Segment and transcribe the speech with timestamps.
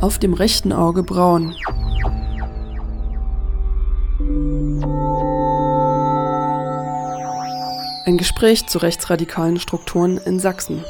[0.00, 1.56] Auf dem rechten Auge braun.
[8.06, 10.84] Ein Gespräch zu rechtsradikalen Strukturen in Sachsen.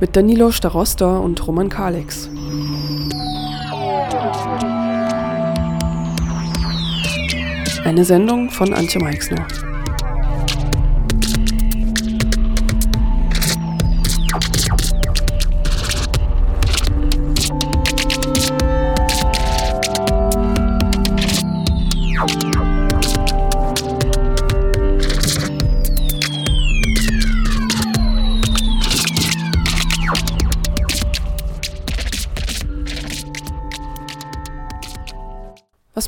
[0.00, 2.30] Mit Danilo Starosta und Roman Kalex.
[7.84, 9.46] Eine Sendung von Antje Meixner.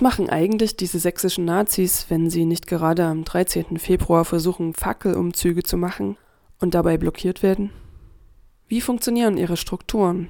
[0.00, 3.76] Was machen eigentlich diese sächsischen Nazis, wenn sie nicht gerade am 13.
[3.76, 6.16] Februar versuchen, Fackelumzüge zu machen
[6.58, 7.70] und dabei blockiert werden?
[8.66, 10.28] Wie funktionieren ihre Strukturen?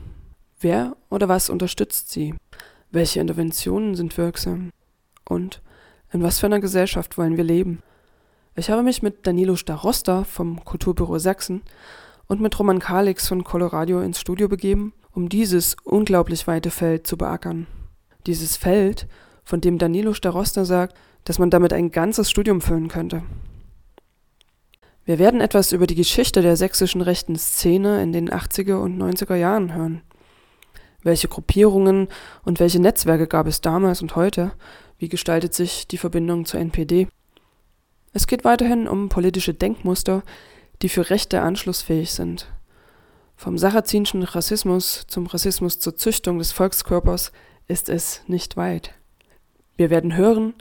[0.59, 2.34] Wer oder was unterstützt sie?
[2.91, 4.70] Welche Interventionen sind wirksam?
[5.25, 5.62] Und
[6.12, 7.81] in was für einer Gesellschaft wollen wir leben?
[8.56, 11.62] Ich habe mich mit Danilo Starosta vom Kulturbüro Sachsen
[12.27, 17.16] und mit Roman Kalix von Coloradio ins Studio begeben, um dieses unglaublich weite Feld zu
[17.16, 17.69] beackern.
[18.27, 19.06] Dieses Feld,
[19.51, 23.23] von dem Danilo Starosta sagt, dass man damit ein ganzes Studium füllen könnte.
[25.05, 29.34] Wir werden etwas über die Geschichte der sächsischen rechten Szene in den 80er und 90er
[29.34, 30.03] Jahren hören.
[31.03, 32.06] Welche Gruppierungen
[32.45, 34.53] und welche Netzwerke gab es damals und heute?
[34.98, 37.09] Wie gestaltet sich die Verbindung zur NPD?
[38.12, 40.23] Es geht weiterhin um politische Denkmuster,
[40.83, 42.47] die für Rechte anschlussfähig sind.
[43.34, 47.33] Vom sarazinschen Rassismus zum Rassismus zur Züchtung des Volkskörpers
[47.67, 48.95] ist es nicht weit.
[49.81, 50.53] Wir werden hören,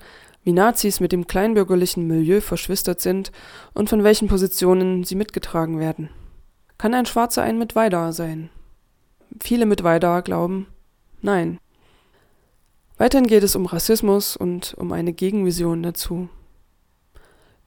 [0.46, 3.34] wie Nazis mit dem kleinbürgerlichen Milieu verschwistert sind
[3.74, 6.08] und von welchen Positionen sie mitgetragen werden.
[6.78, 8.50] Kann ein Schwarzer ein Mitweider sein?
[9.42, 10.68] Viele Mitweider glauben,
[11.22, 11.60] nein.
[12.98, 16.30] Weiterhin geht es um Rassismus und um eine Gegenvision dazu.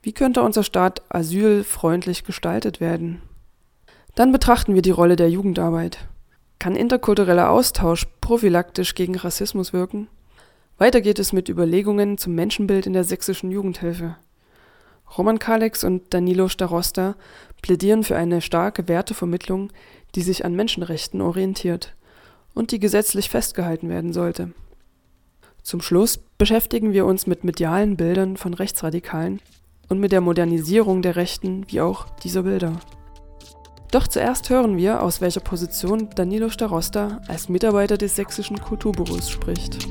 [0.00, 3.20] Wie könnte unser Staat asylfreundlich gestaltet werden?
[4.14, 5.98] Dann betrachten wir die Rolle der Jugendarbeit.
[6.58, 10.08] Kann interkultureller Austausch prophylaktisch gegen Rassismus wirken?
[10.78, 14.16] Weiter geht es mit Überlegungen zum Menschenbild in der sächsischen Jugendhilfe.
[15.16, 17.16] Roman Kalex und Danilo Starosta
[17.60, 19.70] plädieren für eine starke Wertevermittlung,
[20.14, 21.94] die sich an Menschenrechten orientiert
[22.54, 24.52] und die gesetzlich festgehalten werden sollte.
[25.62, 29.40] Zum Schluss beschäftigen wir uns mit medialen Bildern von Rechtsradikalen
[29.88, 32.80] und mit der Modernisierung der Rechten wie auch dieser Bilder.
[33.92, 39.86] Doch zuerst hören wir, aus welcher Position Danilo Starosta als Mitarbeiter des sächsischen Kulturbüros spricht.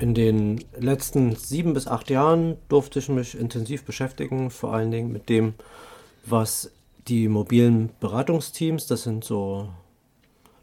[0.00, 5.12] In den letzten sieben bis acht Jahren durfte ich mich intensiv beschäftigen, vor allen Dingen
[5.12, 5.52] mit dem,
[6.24, 6.72] was
[7.06, 9.68] die mobilen Beratungsteams, das sind so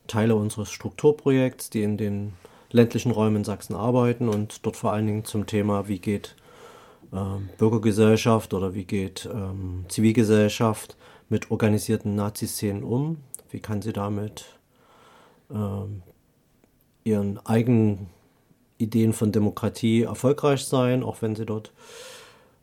[0.07, 2.33] Teile unseres Strukturprojekts, die in den
[2.71, 6.35] ländlichen Räumen in Sachsen arbeiten und dort vor allen Dingen zum Thema, wie geht
[7.13, 7.17] äh,
[7.59, 10.97] Bürgergesellschaft oder wie geht ähm, Zivilgesellschaft
[11.29, 13.17] mit organisierten Nazi-Szenen um,
[13.51, 14.45] wie kann sie damit
[15.51, 16.01] ähm,
[17.03, 18.07] ihren eigenen
[18.77, 21.71] Ideen von Demokratie erfolgreich sein, auch wenn sie dort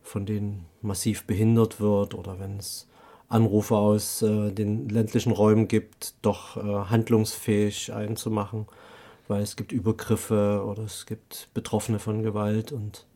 [0.02, 2.86] von denen massiv behindert wird oder wenn es
[3.28, 8.66] Anrufe aus äh, den ländlichen Räumen gibt, doch äh, handlungsfähig einzumachen,
[9.28, 13.06] weil es gibt Übergriffe oder es gibt Betroffene von Gewalt und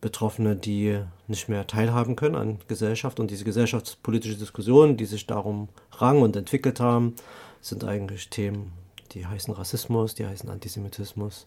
[0.00, 3.18] Betroffene, die nicht mehr teilhaben können an Gesellschaft.
[3.20, 7.14] Und diese gesellschaftspolitische Diskussionen, die sich darum rang und entwickelt haben,
[7.62, 8.72] sind eigentlich Themen,
[9.12, 11.46] die heißen Rassismus, die heißen Antisemitismus,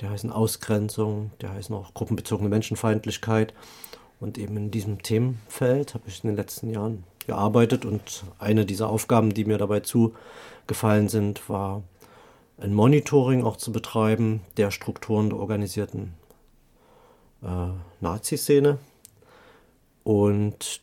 [0.00, 3.54] der heißen Ausgrenzung, der heißen auch gruppenbezogene Menschenfeindlichkeit.
[4.20, 8.88] Und eben in diesem Themenfeld habe ich in den letzten Jahren gearbeitet und eine dieser
[8.88, 11.82] Aufgaben, die mir dabei zugefallen sind, war
[12.56, 16.14] ein Monitoring auch zu betreiben der Strukturen der organisierten
[17.42, 17.68] äh,
[18.00, 18.78] Nazi-Szene.
[20.02, 20.80] Und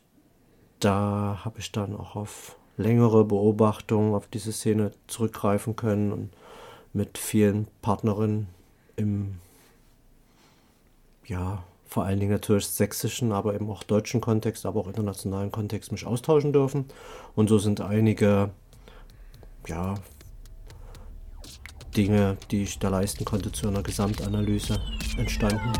[0.79, 6.29] da habe ich dann auch auf längere Beobachtungen auf diese Szene zurückgreifen können und
[6.93, 8.47] mit vielen Partnerinnen
[8.95, 9.39] im,
[11.25, 15.91] ja, vor allen Dingen natürlich sächsischen, aber eben auch deutschen Kontext, aber auch internationalen Kontext
[15.91, 16.85] mich austauschen dürfen.
[17.35, 18.49] Und so sind einige,
[19.67, 19.95] ja,
[21.95, 24.81] Dinge, die ich da leisten konnte, zu einer Gesamtanalyse
[25.17, 25.71] entstanden.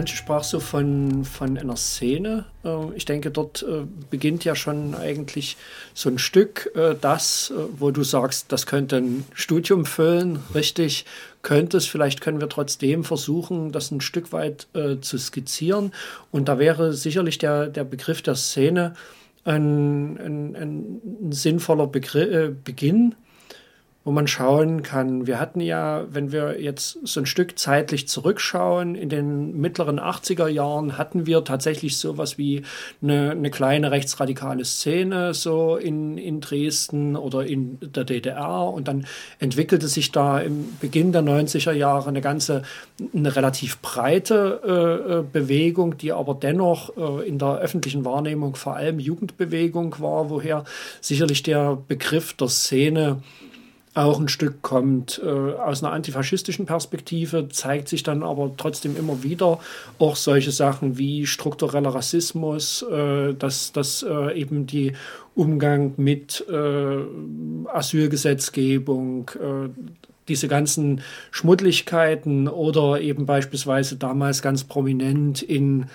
[0.00, 2.46] Antje sprach so von, von einer Szene.
[2.64, 5.58] Ähm, ich denke, dort äh, beginnt ja schon eigentlich
[5.92, 11.04] so ein Stück äh, das, äh, wo du sagst, das könnte ein Studium füllen, richtig,
[11.42, 11.86] könnte es.
[11.86, 14.68] Vielleicht können wir trotzdem versuchen, das ein Stück weit
[15.00, 15.92] zu skizzieren.
[16.30, 18.94] Und da wäre sicherlich der, der Begriff der Szene
[19.44, 23.14] ein, ein, ein sinnvoller Begr Beginn
[24.02, 25.26] wo man schauen kann.
[25.26, 30.48] Wir hatten ja, wenn wir jetzt so ein Stück zeitlich zurückschauen, in den mittleren 80er
[30.48, 32.62] Jahren hatten wir tatsächlich sowas wie
[33.02, 39.06] eine, eine kleine rechtsradikale Szene so in, in Dresden oder in der DDR und dann
[39.38, 42.62] entwickelte sich da im Beginn der 90er Jahre eine ganze,
[43.14, 48.76] eine relativ breite äh, äh, Bewegung, die aber dennoch äh, in der öffentlichen Wahrnehmung vor
[48.76, 50.64] allem Jugendbewegung war, woher
[51.02, 53.20] sicherlich der Begriff der Szene
[53.94, 59.24] auch ein Stück kommt äh, aus einer antifaschistischen Perspektive, zeigt sich dann aber trotzdem immer
[59.24, 59.58] wieder
[59.98, 64.92] auch solche Sachen wie struktureller Rassismus, äh, dass, dass äh, eben die
[65.34, 66.98] Umgang mit äh,
[67.72, 69.68] Asylgesetzgebung, äh,
[70.28, 71.00] diese ganzen
[71.32, 75.86] Schmuddligkeiten oder eben beispielsweise damals ganz prominent in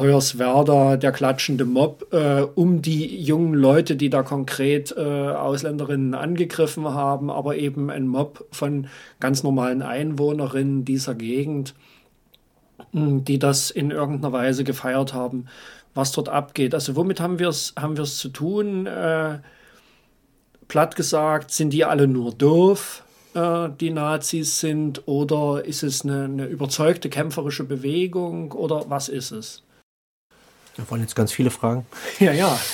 [0.00, 6.84] Hoyerswerda der klatschende Mob äh, um die jungen Leute, die da konkret äh, Ausländerinnen angegriffen
[6.84, 8.88] haben, aber eben ein Mob von
[9.20, 11.74] ganz normalen Einwohnerinnen dieser Gegend,
[12.92, 15.46] hm, die das in irgendeiner Weise gefeiert haben,
[15.94, 16.74] was dort abgeht.
[16.74, 18.86] Also womit haben wir es haben wir's zu tun?
[18.86, 19.38] Äh,
[20.68, 23.04] platt gesagt, sind die alle nur doof?
[23.34, 29.30] Äh, die Nazis sind oder ist es eine, eine, überzeugte kämpferische Bewegung oder was ist
[29.30, 29.62] es?
[30.76, 31.86] Da waren jetzt ganz viele Fragen.
[32.18, 32.58] Ja, ja.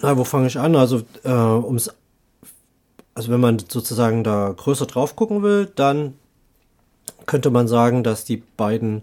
[0.00, 0.76] Na, wo fange ich an?
[0.76, 1.90] Also, äh, ums,
[3.14, 6.14] also wenn man sozusagen da größer drauf gucken will, dann
[7.26, 9.02] könnte man sagen, dass die beiden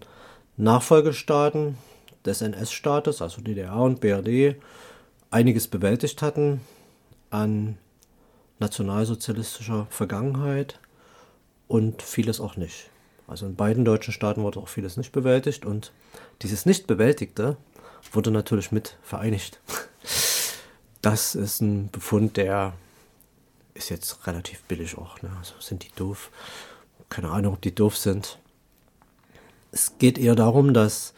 [0.55, 1.77] Nachfolgestaaten
[2.25, 4.55] des NS-Staates, also DDR und BRD,
[5.31, 6.61] einiges bewältigt hatten
[7.29, 7.77] an
[8.59, 10.79] nationalsozialistischer Vergangenheit
[11.67, 12.89] und vieles auch nicht.
[13.27, 15.91] Also in beiden deutschen Staaten wurde auch vieles nicht bewältigt und
[16.41, 17.57] dieses Nicht-Bewältigte
[18.11, 19.59] wurde natürlich mit vereinigt.
[21.01, 22.73] Das ist ein Befund, der
[23.75, 25.21] ist jetzt relativ billig auch.
[25.21, 25.29] Ne?
[25.37, 26.31] Also sind die doof?
[27.09, 28.39] Keine Ahnung, ob die doof sind.
[29.71, 31.13] Es geht eher darum, dass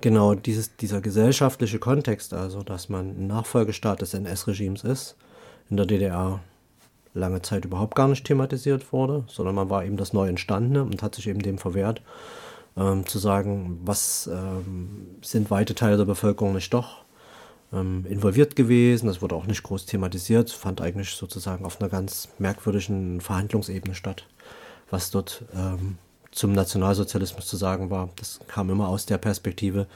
[0.00, 5.16] genau dieses, dieser gesellschaftliche Kontext, also dass man ein Nachfolgestaat des NS-Regimes ist,
[5.68, 6.40] in der DDR
[7.16, 11.02] lange Zeit überhaupt gar nicht thematisiert wurde, sondern man war eben das neu entstandene und
[11.02, 12.02] hat sich eben dem verwehrt,
[12.76, 17.04] ähm, zu sagen, was ähm, sind weite Teile der Bevölkerung nicht doch
[17.72, 19.06] ähm, involviert gewesen.
[19.06, 24.26] Das wurde auch nicht groß thematisiert, fand eigentlich sozusagen auf einer ganz merkwürdigen Verhandlungsebene statt,
[24.90, 25.98] was dort ähm,
[26.30, 28.10] zum Nationalsozialismus zu sagen war.
[28.16, 29.86] Das kam immer aus der Perspektive,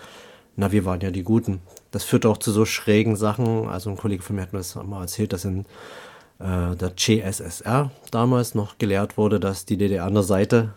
[0.57, 1.61] na, wir waren ja die Guten.
[1.91, 3.69] Das führt auch zu so schrägen Sachen.
[3.69, 5.65] Also ein Kollege von mir hat mir das mal erzählt, dass in
[6.41, 10.73] äh, der CSSR damals noch gelehrt wurde, dass die DDR an der Seite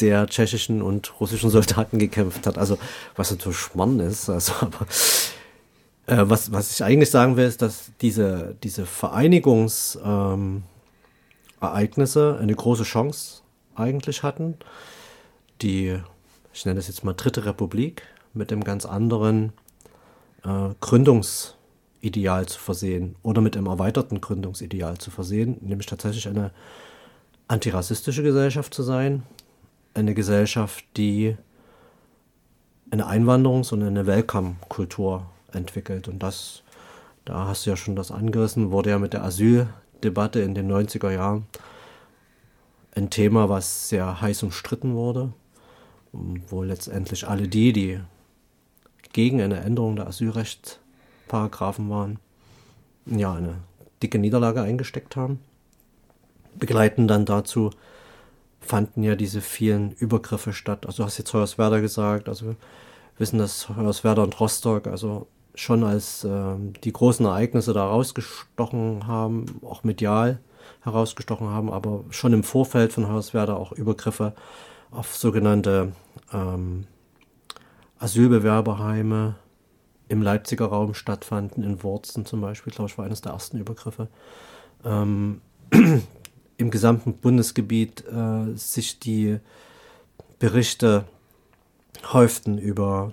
[0.00, 2.56] der tschechischen und russischen Soldaten gekämpft hat.
[2.58, 2.78] Also
[3.16, 4.30] was natürlich Schmarrn ist.
[4.30, 4.86] Also, aber
[6.06, 10.62] äh, was, was ich eigentlich sagen will, ist, dass diese, diese Vereinigungsereignisse
[11.64, 13.42] ähm, eine große Chance
[13.74, 14.56] eigentlich hatten.
[15.62, 15.98] Die,
[16.52, 18.02] ich nenne das jetzt mal Dritte Republik,
[18.34, 19.52] mit dem ganz anderen
[20.44, 20.70] äh,
[22.02, 26.50] Gründungsideal zu versehen oder mit einem erweiterten Gründungsideal zu versehen, nämlich tatsächlich eine
[27.46, 29.22] antirassistische Gesellschaft zu sein,
[29.94, 31.36] eine Gesellschaft, die
[32.90, 36.08] eine Einwanderungs- und eine Welcome-Kultur entwickelt.
[36.08, 36.62] Und das,
[37.24, 41.12] da hast du ja schon das angerissen, wurde ja mit der Asyldebatte in den 90er
[41.12, 41.46] Jahren
[42.96, 45.32] ein Thema, was sehr heiß umstritten wurde,
[46.12, 48.00] wo letztendlich alle die, die
[49.12, 50.08] gegen eine Änderung der
[51.32, 52.18] Asylrechtsparagraphen waren,
[53.06, 53.56] ja, eine
[54.02, 55.40] dicke Niederlage eingesteckt haben.
[56.54, 57.70] Begleitend dann dazu
[58.60, 60.86] fanden ja diese vielen Übergriffe statt.
[60.86, 62.56] Also du hast jetzt Hoyerswerda gesagt, also wir
[63.18, 69.60] wissen, dass Hoyerswerda und Rostock also schon als äh, die großen Ereignisse da rausgestochen haben,
[69.62, 70.38] auch medial
[70.82, 74.34] herausgestochen haben, aber schon im Vorfeld von Hoyerswerda auch Übergriffe
[74.90, 75.92] auf sogenannte
[76.32, 76.86] ähm,
[77.98, 79.36] Asylbewerberheime
[80.08, 84.08] im Leipziger Raum stattfanden, in Wurzen zum Beispiel, glaube ich, war eines der ersten Übergriffe.
[84.84, 85.40] Ähm,
[86.58, 89.38] Im gesamten Bundesgebiet äh, sich die
[90.38, 91.04] Berichte
[92.12, 93.12] häuften über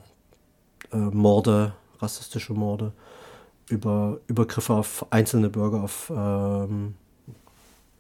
[0.92, 2.92] äh, Morde, rassistische Morde,
[3.70, 6.96] über Übergriffe auf einzelne Bürger, auf ähm,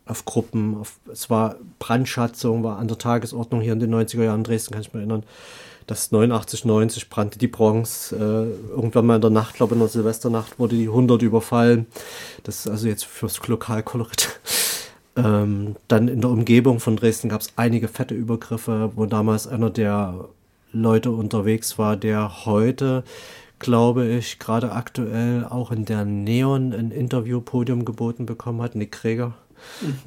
[0.10, 0.78] auf Gruppen.
[0.78, 4.74] Auf, es war Brandschatzung, war an der Tagesordnung hier in den 90er Jahren in Dresden,
[4.74, 5.24] kann ich mich erinnern.
[5.88, 8.12] Das 89, 90 brannte die Bronx.
[8.12, 11.88] Äh, irgendwann mal in der Nacht, glaube ich, in der Silvesternacht wurde die 100 überfallen.
[12.44, 14.39] Das ist also jetzt fürs Lokalkolorit.
[15.16, 19.70] Ähm, dann in der Umgebung von Dresden gab es einige fette Übergriffe, wo damals einer
[19.70, 20.30] der
[20.72, 23.04] Leute unterwegs war, der heute,
[23.58, 29.30] glaube ich, gerade aktuell auch in der Neon ein Interviewpodium geboten bekommen hat, Nick Kräger,
[29.30, 29.49] mhm.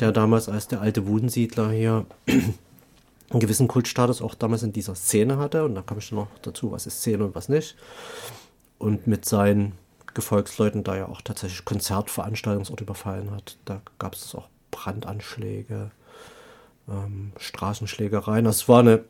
[0.01, 5.39] Der damals als der alte Wudensiedler hier einen gewissen Kultstatus auch damals in dieser Szene
[5.39, 5.65] hatte.
[5.65, 7.77] Und da komme ich dann noch dazu, was ist Szene und was nicht.
[8.79, 9.73] Und mit seinen
[10.15, 13.57] Gefolgsleuten da ja auch tatsächlich Konzertveranstaltungsorte überfallen hat.
[13.65, 15.91] Da gab es auch Brandanschläge,
[16.89, 18.45] ähm, Straßenschlägereien.
[18.45, 19.05] Das war eine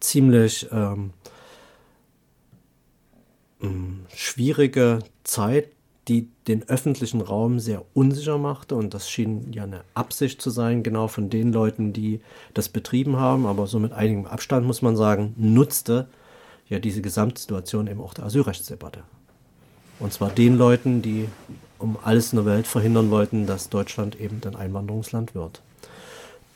[0.00, 1.12] ziemlich ähm,
[3.60, 5.70] mm, schwierige Zeit,
[6.08, 8.74] die den öffentlichen Raum sehr unsicher machte.
[8.74, 12.20] Und das schien ja eine Absicht zu sein, genau von den Leuten, die
[12.54, 13.46] das betrieben haben.
[13.46, 16.08] Aber so mit einigem Abstand muss man sagen, nutzte
[16.68, 19.02] ja diese Gesamtsituation eben auch der Asylrechtsdebatte.
[19.98, 21.28] Und zwar den Leuten, die
[21.78, 25.62] um alles in der Welt verhindern wollten, dass Deutschland eben ein Einwanderungsland wird.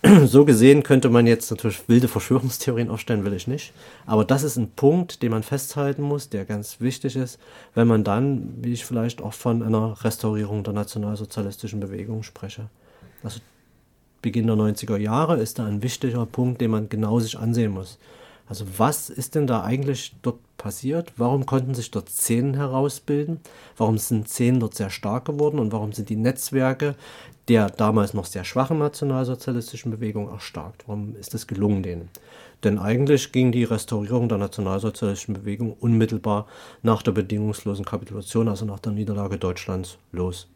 [0.26, 3.72] so gesehen könnte man jetzt natürlich wilde Verschwörungstheorien aufstellen, will ich nicht.
[4.06, 7.38] Aber das ist ein Punkt, den man festhalten muss, der ganz wichtig ist,
[7.74, 12.68] wenn man dann, wie ich vielleicht auch von einer Restaurierung der nationalsozialistischen Bewegung spreche.
[13.22, 13.40] Also
[14.20, 17.98] Beginn der 90er Jahre ist da ein wichtiger Punkt, den man genau sich ansehen muss.
[18.46, 21.12] Also was ist denn da eigentlich dort passiert?
[21.16, 23.40] Warum konnten sich dort Szenen herausbilden?
[23.76, 26.94] Warum sind Szenen dort sehr stark geworden und warum sind die Netzwerke
[27.48, 30.84] der damals noch sehr schwachen nationalsozialistischen Bewegung erstarkt?
[30.86, 32.08] Warum ist es gelungen denen?
[32.62, 36.46] Denn eigentlich ging die Restaurierung der nationalsozialistischen Bewegung unmittelbar
[36.82, 40.48] nach der bedingungslosen Kapitulation, also nach der Niederlage Deutschlands, los.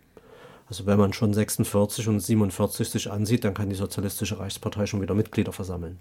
[0.68, 5.00] Also wenn man schon 46 und 47 sich ansieht, dann kann die Sozialistische Reichspartei schon
[5.00, 5.98] wieder Mitglieder versammeln.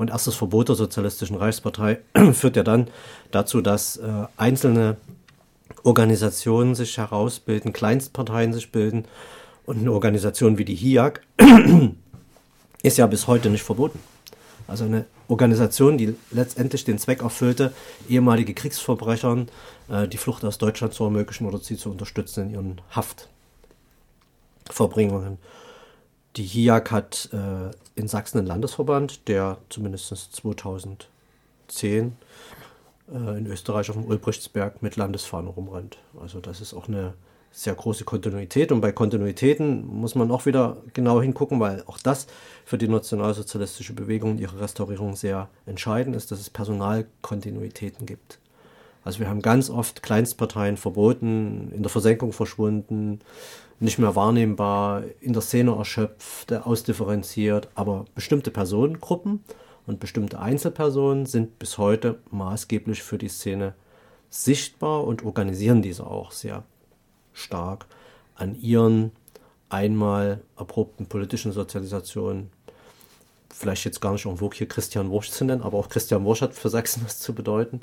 [0.00, 1.98] Und erst das Verbot der Sozialistischen Reichspartei
[2.32, 2.88] führt ja dann
[3.32, 4.96] dazu, dass äh, einzelne
[5.82, 9.04] Organisationen sich herausbilden, Kleinstparteien sich bilden.
[9.66, 11.20] Und eine Organisation wie die HIAG
[12.82, 13.98] ist ja bis heute nicht verboten.
[14.66, 17.74] Also eine Organisation, die letztendlich den Zweck erfüllte,
[18.08, 19.50] ehemalige Kriegsverbrechern
[19.90, 22.80] äh, die Flucht aus Deutschland zu ermöglichen oder sie zu unterstützen in ihren
[24.66, 25.36] Haftverbringungen.
[26.36, 31.08] Die HIAG hat äh, in Sachsen einen Landesverband, der zumindest 2010
[33.12, 35.98] äh, in Österreich auf dem Ulbrichtsberg mit Landesfahnen rumrennt.
[36.20, 37.14] Also das ist auch eine
[37.52, 38.70] sehr große Kontinuität.
[38.70, 42.28] Und bei Kontinuitäten muss man auch wieder genau hingucken, weil auch das
[42.64, 48.38] für die nationalsozialistische Bewegung und ihre Restaurierung sehr entscheidend ist, dass es Personalkontinuitäten gibt.
[49.02, 53.20] Also wir haben ganz oft Kleinstparteien verboten, in der Versenkung verschwunden,
[53.80, 59.42] nicht mehr wahrnehmbar, in der Szene erschöpft, ausdifferenziert, aber bestimmte Personengruppen
[59.86, 63.74] und bestimmte Einzelpersonen sind bis heute maßgeblich für die Szene
[64.28, 66.62] sichtbar und organisieren diese auch sehr
[67.32, 67.86] stark
[68.34, 69.12] an ihren
[69.70, 72.50] einmal erprobten politischen Sozialisationen.
[73.48, 76.54] Vielleicht jetzt gar nicht irgendwo hier Christian Wursch zu nennen, aber auch Christian Wursch hat
[76.54, 77.80] für Sachsen was zu bedeuten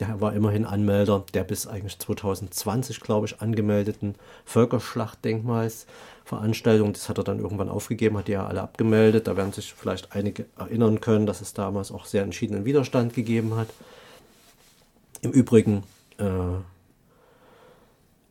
[0.00, 6.92] der war immerhin Anmelder der bis eigentlich 2020, glaube ich, angemeldeten Völkerschlachtdenkmalsveranstaltung.
[6.92, 9.26] Das hat er dann irgendwann aufgegeben, hat die ja alle abgemeldet.
[9.26, 13.56] Da werden sich vielleicht einige erinnern können, dass es damals auch sehr entschiedenen Widerstand gegeben
[13.56, 13.68] hat.
[15.22, 15.82] Im Übrigen
[16.18, 16.24] äh,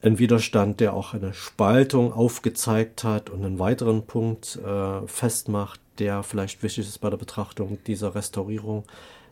[0.04, 6.22] ein Widerstand, der auch eine Spaltung aufgezeigt hat und einen weiteren Punkt äh, festmacht, der
[6.22, 8.84] vielleicht wichtig ist bei der Betrachtung dieser Restaurierung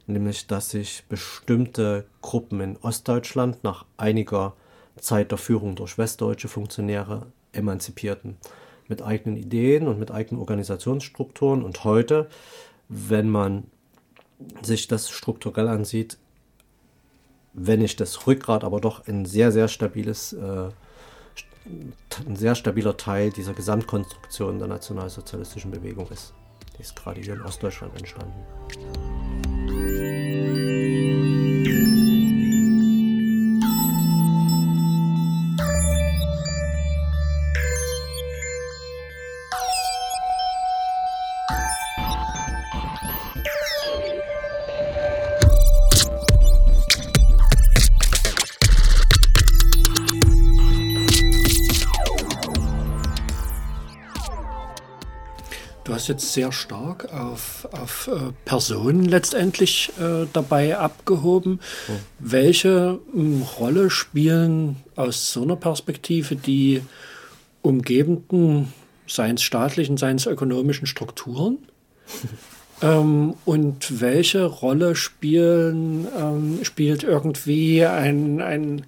[0.08, 4.54] nämlich dass sich bestimmte Gruppen in Ostdeutschland nach einiger
[4.98, 8.38] Zeit der Führung durch westdeutsche Funktionäre emanzipierten
[8.88, 11.64] mit eigenen Ideen und mit eigenen Organisationsstrukturen.
[11.64, 12.30] Und heute,
[12.90, 13.66] wenn man
[14.62, 16.18] sich das strukturell ansieht,
[17.54, 20.70] wenn nicht das Rückgrat, aber doch ein sehr, sehr stabiles, äh,
[22.28, 26.34] ein sehr stabiler Teil dieser Gesamtkonstruktion der nationalsozialistischen Bewegung ist.
[26.78, 29.13] Die ist gerade hier in Ostdeutschland entstanden.
[56.34, 61.60] Sehr stark auf, auf äh, Personen letztendlich äh, dabei abgehoben.
[61.88, 61.92] Oh.
[62.20, 66.82] Welche äh, Rolle spielen aus so einer Perspektive die
[67.62, 68.74] umgebenden
[69.08, 71.60] seien es staatlichen, seien es ökonomischen Strukturen?
[72.82, 78.86] ähm, und welche Rolle spielen, ähm, spielt irgendwie ein, ein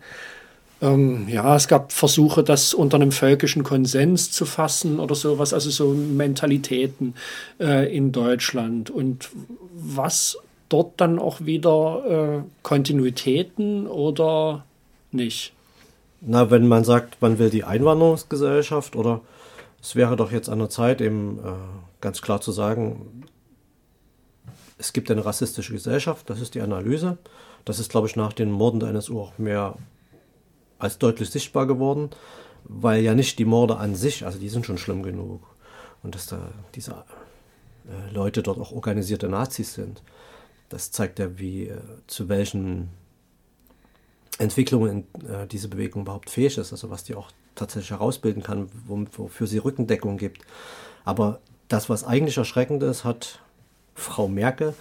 [0.86, 5.70] ähm, ja, es gab Versuche, das unter einem völkischen Konsens zu fassen oder sowas, also
[5.70, 7.15] so Mentalitäten
[7.60, 8.89] äh, in Deutschland.
[8.89, 9.30] Und
[9.74, 10.38] was
[10.70, 14.65] dort dann auch wieder äh, Kontinuitäten oder
[15.12, 15.54] nicht?
[16.22, 19.22] Na, wenn man sagt, man will die Einwanderungsgesellschaft oder
[19.82, 21.51] es wäre doch jetzt an der Zeit, eben äh,
[22.01, 23.24] ganz klar zu sagen,
[24.77, 27.18] es gibt eine rassistische Gesellschaft, das ist die Analyse.
[27.63, 29.75] Das ist, glaube ich, nach den Morden der NSU auch mehr
[30.79, 32.10] als deutlich sichtbar geworden,
[32.63, 35.41] weil ja nicht die Morde an sich, also die sind schon schlimm genug.
[36.03, 40.03] Und dass da diese äh, Leute dort auch organisierte Nazis sind,
[40.70, 42.89] das zeigt ja, wie äh, zu welchen
[44.38, 49.48] Entwicklungen äh, diese Bewegung überhaupt fähig ist, also was die auch tatsächlich herausbilden kann, wofür
[49.48, 50.41] sie Rückendeckung gibt.
[51.05, 53.39] Aber das, was eigentlich erschreckend ist, hat
[53.94, 54.74] Frau Merkel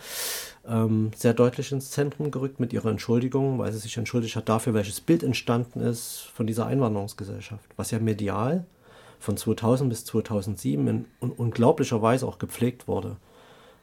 [0.68, 4.75] ähm, sehr deutlich ins Zentrum gerückt mit ihrer Entschuldigung, weil sie sich entschuldigt hat dafür,
[4.75, 8.64] welches Bild entstanden ist von dieser Einwanderungsgesellschaft, was ja medial
[9.21, 13.16] von 2000 bis 2007 in, in unglaublicher Weise auch gepflegt wurde.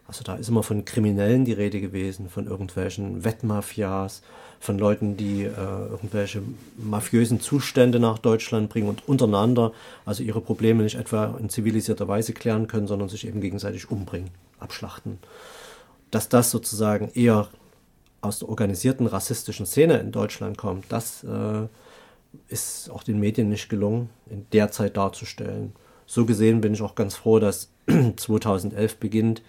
[0.07, 4.23] Also da ist immer von Kriminellen die Rede gewesen, von irgendwelchen Wettmafias,
[4.59, 6.41] von Leuten, die äh, irgendwelche
[6.77, 9.71] mafiösen Zustände nach Deutschland bringen und untereinander
[10.05, 14.29] also ihre Probleme nicht etwa in zivilisierter Weise klären können, sondern sich eben gegenseitig umbringen,
[14.59, 15.17] abschlachten
[16.11, 17.49] dass das sozusagen eher
[18.21, 21.67] aus der organisierten rassistischen Szene in Deutschland kommt, das äh,
[22.47, 25.73] ist auch den Medien nicht gelungen, in der Zeit darzustellen.
[26.05, 27.69] So gesehen bin ich auch ganz froh, dass
[28.15, 29.41] 2011 beginnt,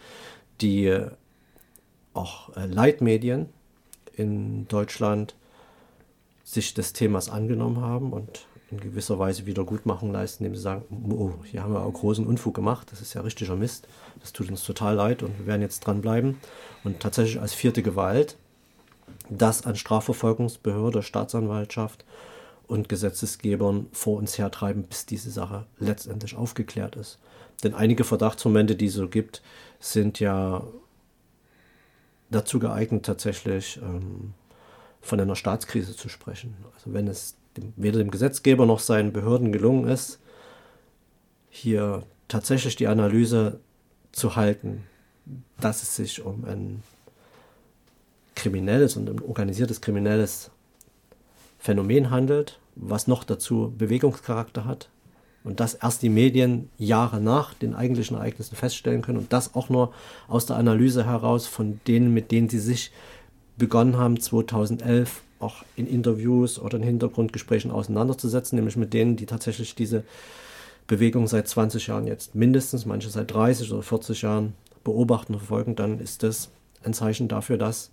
[0.60, 1.10] die äh,
[2.14, 3.48] auch äh, Leitmedien
[4.14, 5.34] in Deutschland
[6.44, 11.44] sich des Themas angenommen haben und in gewisser Weise Wiedergutmachung leisten, indem sie sagen, oh,
[11.44, 13.86] hier haben wir auch großen Unfug gemacht, das ist ja richtiger Mist,
[14.20, 16.38] das tut uns total leid und wir werden jetzt dranbleiben.
[16.82, 18.36] Und tatsächlich als vierte Gewalt
[19.28, 22.04] das an Strafverfolgungsbehörde, Staatsanwaltschaft
[22.66, 27.18] und Gesetzesgebern vor uns hertreiben, bis diese Sache letztendlich aufgeklärt ist.
[27.62, 29.42] Denn einige Verdachtsmomente, die es so gibt,
[29.78, 30.64] sind ja
[32.30, 34.32] dazu geeignet, tatsächlich ähm,
[35.02, 36.56] von einer Staatskrise zu sprechen.
[36.74, 37.36] Also wenn es
[37.76, 40.18] weder dem Gesetzgeber noch seinen Behörden gelungen ist,
[41.50, 43.60] hier tatsächlich die Analyse
[44.12, 44.84] zu halten,
[45.60, 46.82] dass es sich um ein
[48.34, 50.50] kriminelles und ein organisiertes kriminelles
[51.58, 54.88] Phänomen handelt, was noch dazu Bewegungscharakter hat
[55.44, 59.68] und das erst die Medien Jahre nach den eigentlichen Ereignissen feststellen können und das auch
[59.68, 59.92] nur
[60.28, 62.92] aus der Analyse heraus von denen, mit denen sie sich
[63.56, 69.74] begonnen haben 2011 auch in Interviews oder in Hintergrundgesprächen auseinanderzusetzen, nämlich mit denen, die tatsächlich
[69.74, 70.04] diese
[70.86, 75.76] Bewegung seit 20 Jahren jetzt mindestens, manche seit 30 oder 40 Jahren beobachten und verfolgen,
[75.76, 76.50] dann ist das
[76.84, 77.90] ein Zeichen dafür, dass,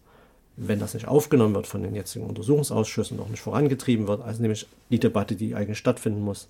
[0.57, 4.67] wenn das nicht aufgenommen wird von den jetzigen Untersuchungsausschüssen, auch nicht vorangetrieben wird, also nämlich
[4.89, 6.47] die Debatte, die eigentlich stattfinden muss,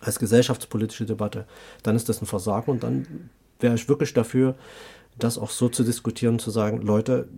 [0.00, 1.46] als gesellschaftspolitische Debatte,
[1.82, 4.54] dann ist das ein Versagen und dann wäre ich wirklich dafür,
[5.18, 7.28] das auch so zu diskutieren, zu sagen, Leute,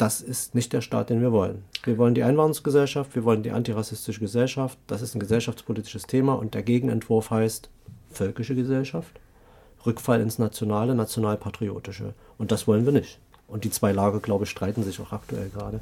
[0.00, 1.62] das ist nicht der Staat, den wir wollen.
[1.84, 4.78] Wir wollen die Einwanderungsgesellschaft, wir wollen die antirassistische Gesellschaft.
[4.86, 7.68] Das ist ein gesellschaftspolitisches Thema und der Gegenentwurf heißt
[8.10, 9.20] völkische Gesellschaft,
[9.84, 12.14] Rückfall ins Nationale, nationalpatriotische.
[12.38, 13.18] Und das wollen wir nicht.
[13.46, 15.80] Und die zwei Lager, glaube ich, streiten sich auch aktuell gerade.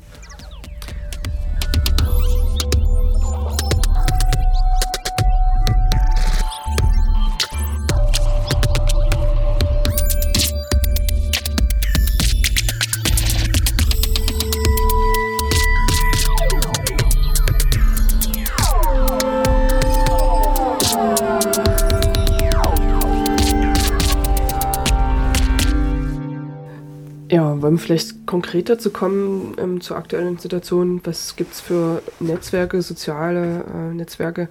[27.62, 31.00] Wollen wir vielleicht konkreter zu kommen ähm, zur aktuellen Situation?
[31.04, 34.48] Was gibt es für Netzwerke, soziale äh, Netzwerke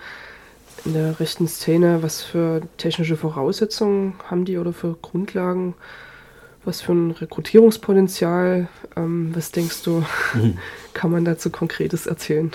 [0.85, 2.03] in der rechten Szene?
[2.03, 5.75] Was für technische Voraussetzungen haben die oder für Grundlagen?
[6.65, 8.67] Was für ein Rekrutierungspotenzial?
[8.95, 10.57] Ähm, was denkst du, mhm.
[10.93, 12.51] kann man dazu Konkretes erzählen?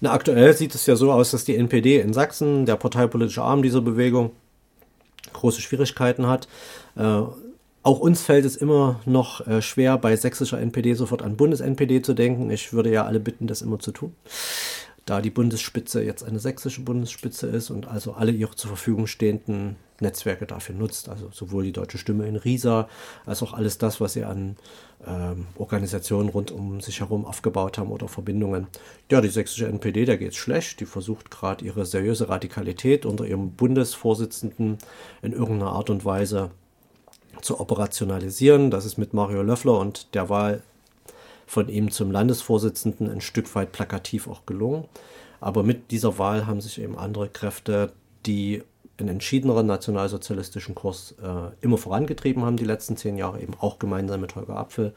[0.00, 3.62] Na, aktuell sieht es ja so aus, dass die NPD in Sachsen, der parteipolitische Arm
[3.62, 4.32] dieser Bewegung,
[5.32, 6.48] große Schwierigkeiten hat.
[6.96, 7.22] Äh,
[7.84, 12.14] auch uns fällt es immer noch äh, schwer, bei sächsischer NPD sofort an Bundes-NPD zu
[12.14, 12.50] denken.
[12.50, 14.14] Ich würde ja alle bitten, das immer zu tun.
[15.06, 19.76] da die Bundesspitze jetzt eine sächsische Bundesspitze ist und also alle ihre zur Verfügung stehenden
[20.00, 21.10] Netzwerke dafür nutzt.
[21.10, 22.88] Also sowohl die Deutsche Stimme in Riesa
[23.26, 24.56] als auch alles das, was sie an
[25.06, 28.66] ähm, Organisationen rund um sich herum aufgebaut haben oder Verbindungen.
[29.10, 30.80] Ja, die sächsische NPD, da geht es schlecht.
[30.80, 34.78] Die versucht gerade ihre seriöse Radikalität unter ihrem Bundesvorsitzenden
[35.20, 36.50] in irgendeiner Art und Weise
[37.44, 38.70] zu operationalisieren.
[38.70, 40.62] Das ist mit Mario Löffler und der Wahl
[41.46, 44.84] von ihm zum Landesvorsitzenden ein Stück weit plakativ auch gelungen.
[45.40, 47.92] Aber mit dieser Wahl haben sich eben andere Kräfte,
[48.24, 48.62] die
[48.98, 54.20] einen entschiedeneren nationalsozialistischen Kurs äh, immer vorangetrieben haben, die letzten zehn Jahre, eben auch gemeinsam
[54.20, 54.94] mit Holger Apfel,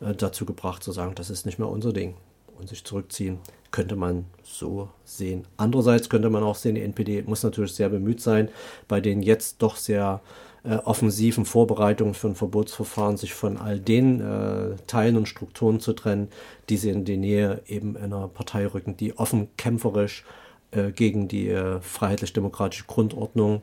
[0.00, 2.14] äh, dazu gebracht zu sagen, das ist nicht mehr unser Ding
[2.58, 5.46] und sich zurückziehen, könnte man so sehen.
[5.56, 8.48] Andererseits könnte man auch sehen, die NPD muss natürlich sehr bemüht sein,
[8.88, 10.20] bei den jetzt doch sehr
[10.64, 15.92] äh, offensiven Vorbereitungen für ein Verbotsverfahren sich von all den äh, Teilen und Strukturen zu
[15.92, 16.28] trennen,
[16.68, 20.24] die sie in die Nähe eben einer Partei rücken, die offen kämpferisch
[20.70, 23.62] äh, gegen die äh, freiheitlich-demokratische Grundordnung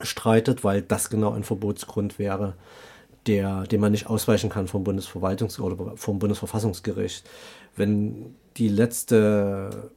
[0.00, 2.54] streitet, weil das genau ein Verbotsgrund wäre,
[3.26, 7.28] der, dem man nicht ausweichen kann vom Bundesverwaltungs- oder vom Bundesverfassungsgericht.
[7.76, 9.90] Wenn die letzte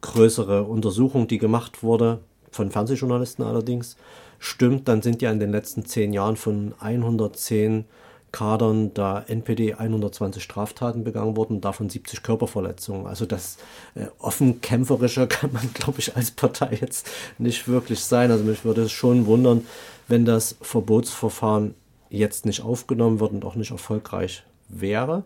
[0.00, 3.96] größere Untersuchung, die gemacht wurde, von Fernsehjournalisten allerdings,
[4.38, 7.84] stimmt, dann sind ja in den letzten zehn Jahren von 110
[8.32, 13.06] Kadern da NPD 120 Straftaten begangen worden, davon 70 Körperverletzungen.
[13.06, 13.58] Also das
[13.94, 18.30] äh, offen kämpferischer kann man, glaube ich, als Partei jetzt nicht wirklich sein.
[18.30, 19.66] Also mich würde es schon wundern,
[20.08, 21.74] wenn das Verbotsverfahren
[22.08, 25.24] jetzt nicht aufgenommen wird und auch nicht erfolgreich wäre.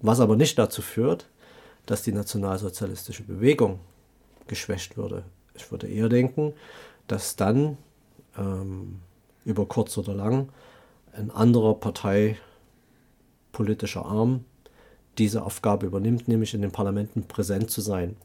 [0.00, 1.26] Was aber nicht dazu führt,
[1.86, 3.80] dass die nationalsozialistische Bewegung
[4.48, 5.24] geschwächt würde.
[5.54, 6.54] Ich würde eher denken,
[7.06, 7.78] dass dann
[8.36, 9.00] ähm,
[9.44, 10.48] über kurz oder lang
[11.12, 14.44] ein anderer parteipolitischer Arm
[15.16, 18.16] diese Aufgabe übernimmt, nämlich in den Parlamenten präsent zu sein.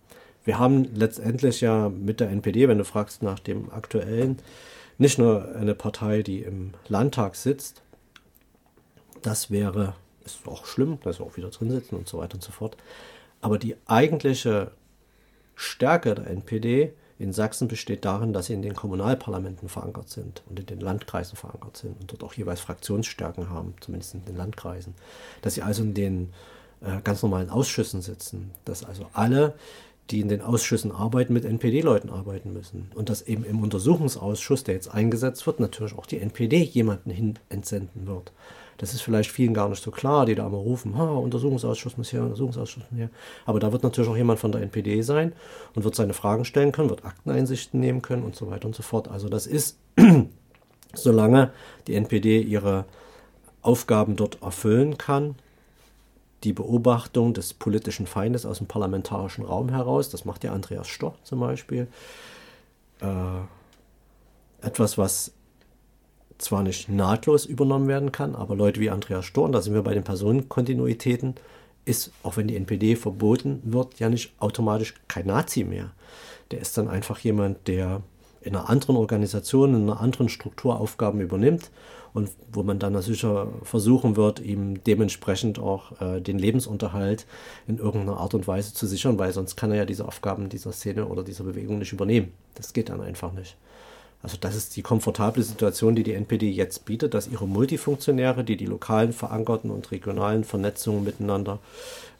[0.43, 4.37] Wir haben letztendlich ja mit der NPD, wenn du fragst nach dem aktuellen,
[4.97, 7.81] nicht nur eine Partei, die im Landtag sitzt,
[9.21, 12.43] das wäre, ist auch schlimm, dass wir auch wieder drin sitzen und so weiter und
[12.43, 12.77] so fort,
[13.41, 14.71] aber die eigentliche
[15.63, 20.59] Stärke der NPD in Sachsen besteht darin, dass sie in den Kommunalparlamenten verankert sind und
[20.59, 24.93] in den Landkreisen verankert sind und dort auch jeweils Fraktionsstärken haben, zumindest in den Landkreisen.
[25.41, 26.33] Dass sie also in den
[26.81, 29.53] äh, ganz normalen Ausschüssen sitzen, dass also alle,
[30.09, 32.91] die in den Ausschüssen arbeiten, mit NPD-Leuten arbeiten müssen.
[32.93, 37.39] Und dass eben im Untersuchungsausschuss, der jetzt eingesetzt wird, natürlich auch die NPD jemanden hin
[37.47, 38.33] entsenden wird.
[38.83, 42.09] Das ist vielleicht vielen gar nicht so klar, die da immer rufen, ha, Untersuchungsausschuss muss
[42.09, 43.09] hier, Untersuchungsausschuss muss hier.
[43.45, 45.31] Aber da wird natürlich auch jemand von der NPD sein
[45.73, 48.83] und wird seine Fragen stellen können, wird Akteneinsichten nehmen können und so weiter und so
[48.83, 49.07] fort.
[49.07, 49.77] Also das ist,
[50.93, 51.53] solange
[51.87, 52.83] die NPD ihre
[53.61, 55.35] Aufgaben dort erfüllen kann,
[56.43, 61.15] die Beobachtung des politischen Feindes aus dem parlamentarischen Raum heraus, das macht ja Andreas Stoch
[61.23, 61.87] zum Beispiel,
[62.99, 63.07] äh,
[64.61, 65.31] etwas, was
[66.43, 69.93] zwar nicht nahtlos übernommen werden kann, aber Leute wie Andreas Storn, da sind wir bei
[69.93, 71.35] den Personenkontinuitäten,
[71.85, 75.91] ist, auch wenn die NPD verboten wird, ja nicht automatisch kein Nazi mehr.
[76.51, 78.01] Der ist dann einfach jemand, der
[78.41, 81.71] in einer anderen Organisation, in einer anderen Struktur Aufgaben übernimmt
[82.13, 87.25] und wo man dann sicher versuchen wird, ihm dementsprechend auch äh, den Lebensunterhalt
[87.67, 90.71] in irgendeiner Art und Weise zu sichern, weil sonst kann er ja diese Aufgaben dieser
[90.71, 92.31] Szene oder dieser Bewegung nicht übernehmen.
[92.55, 93.57] Das geht dann einfach nicht.
[94.23, 98.55] Also das ist die komfortable Situation, die die NPD jetzt bietet, dass ihre Multifunktionäre, die
[98.55, 101.59] die lokalen verankerten und regionalen Vernetzungen miteinander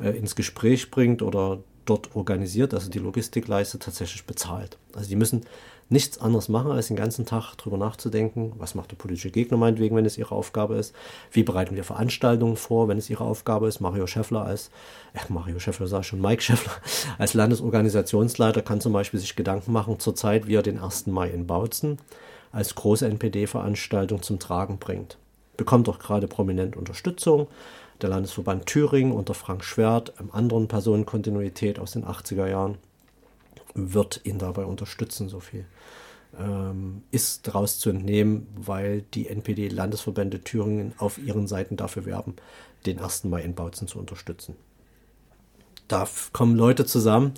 [0.02, 4.78] äh, ins Gespräch bringt oder dort organisiert, also die Logistik leistet, tatsächlich bezahlt.
[4.94, 5.46] Also die müssen
[5.90, 9.96] nichts anderes machen, als den ganzen Tag darüber nachzudenken, was macht der politische Gegner meinetwegen,
[9.96, 10.96] wenn es ihre Aufgabe ist,
[11.32, 13.80] wie bereiten wir Veranstaltungen vor, wenn es ihre Aufgabe ist.
[13.80, 14.72] Mario Schäffler als,
[15.14, 16.74] äh, Mario Schäffler sah schon, Mike Schäffler
[17.18, 21.08] als Landesorganisationsleiter kann zum Beispiel sich Gedanken machen zur Zeit, wie er den 1.
[21.08, 22.00] Mai in Bautzen
[22.52, 25.18] als große NPD-Veranstaltung zum Tragen bringt.
[25.58, 27.48] Bekommt auch gerade prominent Unterstützung.
[28.02, 32.78] Der Landesverband Thüringen unter Frank Schwert, einem anderen Personenkontinuität aus den 80er Jahren,
[33.74, 35.66] wird ihn dabei unterstützen, so viel
[36.40, 42.36] ähm, ist daraus zu entnehmen, weil die NPD-Landesverbände Thüringen auf ihren Seiten dafür werben,
[42.86, 43.26] den 1.
[43.26, 44.56] Mai in Bautzen zu unterstützen.
[45.88, 47.34] Da kommen Leute zusammen,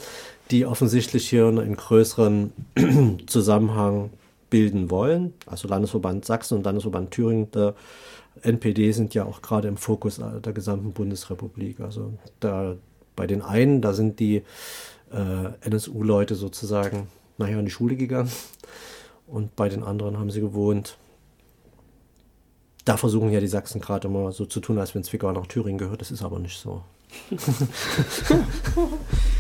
[0.52, 2.54] die offensichtlich hier einen größeren
[3.28, 4.12] Zusammenhang
[4.50, 5.34] bilden wollen.
[5.46, 7.74] Also Landesverband Sachsen und Landesverband Thüringen, der
[8.42, 11.80] NPD sind ja auch gerade im Fokus der gesamten Bundesrepublik.
[11.80, 12.76] Also da
[13.16, 14.44] bei den einen, da sind die
[15.12, 18.32] äh, NSU-Leute sozusagen nachher in die Schule gegangen
[19.28, 20.98] und bei den anderen haben sie gewohnt.
[22.86, 25.80] Da versuchen ja die Sachsen gerade immer so zu tun, als wenn Zwickau nach Thüringen
[25.80, 26.02] gehört.
[26.02, 26.84] Das ist aber nicht so.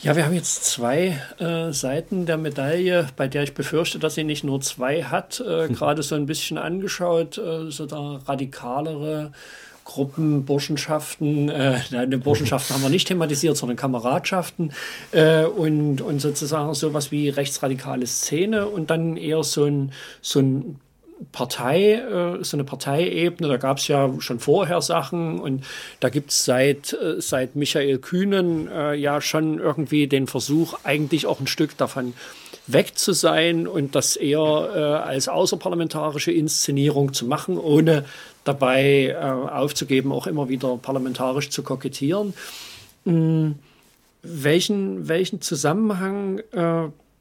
[0.00, 4.22] Ja, wir haben jetzt zwei äh, Seiten der Medaille, bei der ich befürchte, dass sie
[4.22, 5.40] nicht nur zwei hat.
[5.40, 9.32] Äh, Gerade so ein bisschen angeschaut, äh, so der radikalere
[9.82, 14.72] Gruppen, Burschenschaften, äh, eine Burschenschaften haben wir nicht thematisiert, sondern Kameradschaften
[15.10, 20.78] äh, und, und sozusagen sowas wie rechtsradikale Szene und dann eher so ein, so ein
[21.32, 25.64] Partei, äh, so eine Parteiebene, da gab es ja schon vorher Sachen und
[26.00, 31.26] da gibt es seit, äh, seit Michael Kühnen äh, ja schon irgendwie den Versuch, eigentlich
[31.26, 32.14] auch ein Stück davon
[32.66, 38.04] weg zu sein und das eher äh, als außerparlamentarische Inszenierung zu machen, ohne
[38.44, 42.32] dabei aufzugeben, auch immer wieder parlamentarisch zu kokettieren.
[43.04, 43.56] Hm,
[44.22, 46.40] welchen, welchen Zusammenhang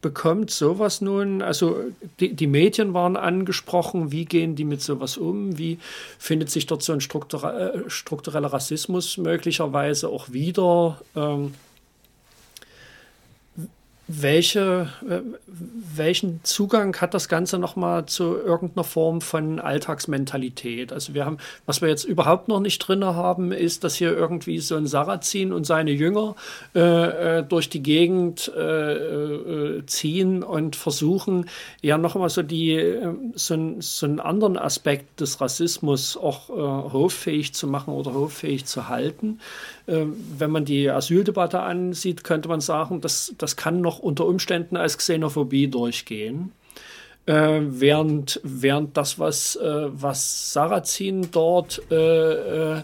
[0.02, 1.78] bekommt sowas nun, also
[2.20, 5.80] die, die, Medien waren angesprochen, wie gehen die mit sowas um, wie
[6.20, 11.02] findet sich dort so ein äh, struktureller Rassismus möglicherweise auch wieder?
[11.16, 11.54] Ähm,
[14.08, 15.20] welche, äh,
[15.96, 20.94] welchen Zugang hat das Ganze nochmal zu irgendeiner Form von Alltagsmentalität?
[20.94, 24.60] Also wir haben, was wir jetzt überhaupt noch nicht drin haben, ist, dass hier irgendwie
[24.60, 26.36] so ein Sarrazin und seine Jünger
[26.74, 31.50] äh, äh durch die Gegend äh, äh, ziehen und versuchen,
[31.82, 32.98] ja nochmal so die,
[33.36, 38.88] so, so einen anderen Aspekt des Rassismus auch äh, hoffähig zu machen oder hoffähig zu
[38.88, 39.40] halten.
[39.90, 44.78] Ähm, wenn man die Asyldebatte ansieht, könnte man sagen, das, das kann noch unter Umständen
[44.78, 46.52] als Xenophobie durchgehen.
[47.28, 52.82] Äh, während, während das, was, äh, was Sarrazin dort äh, äh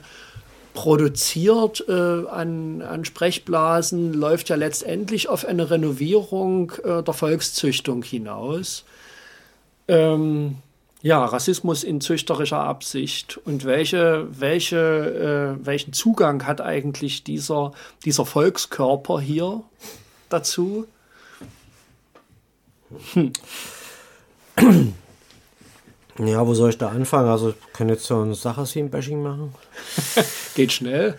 [0.74, 8.84] produziert äh, an, an Sprechblasen, läuft ja letztendlich auf eine Renovierung äh, der Volkszüchtung hinaus.
[9.88, 10.56] Ähm,
[11.04, 17.74] ja, Rassismus in züchterischer Absicht und welche, welche, welchen Zugang hat eigentlich dieser,
[18.04, 19.62] dieser Volkskörper hier
[20.30, 20.88] dazu?
[23.14, 23.34] Hm.
[26.20, 27.30] Ja, wo soll ich da anfangen?
[27.30, 29.54] Also, ich kann jetzt so ein Sachasin-Bashing machen.
[30.56, 31.18] Geht schnell.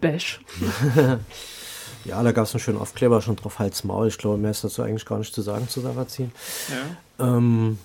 [0.00, 0.40] Bash.
[2.04, 4.08] ja, da gab es einen schönen Aufkleber schon drauf, Hals Maul.
[4.08, 6.30] Ich glaube, mehr ist dazu eigentlich gar nicht zu sagen zu Sarrazin.
[7.18, 7.36] Ja.
[7.36, 7.78] Ähm,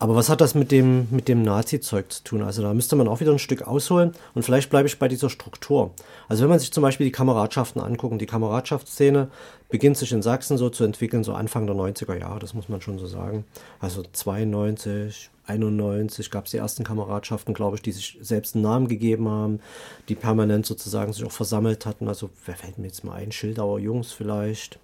[0.00, 2.42] aber was hat das mit dem, mit dem Nazi-Zeug zu tun?
[2.42, 5.28] Also da müsste man auch wieder ein Stück ausholen und vielleicht bleibe ich bei dieser
[5.28, 5.90] Struktur.
[6.26, 9.28] Also wenn man sich zum Beispiel die Kameradschaften anguckt, die Kameradschaftsszene
[9.68, 12.80] beginnt sich in Sachsen so zu entwickeln, so Anfang der 90er Jahre, das muss man
[12.80, 13.44] schon so sagen.
[13.78, 18.88] Also 92, 91 gab es die ersten Kameradschaften, glaube ich, die sich selbst einen Namen
[18.88, 19.60] gegeben haben,
[20.08, 22.08] die permanent sozusagen sich auch versammelt hatten.
[22.08, 23.32] Also wer fällt mir jetzt mal ein?
[23.32, 24.78] Schildauer Jungs vielleicht.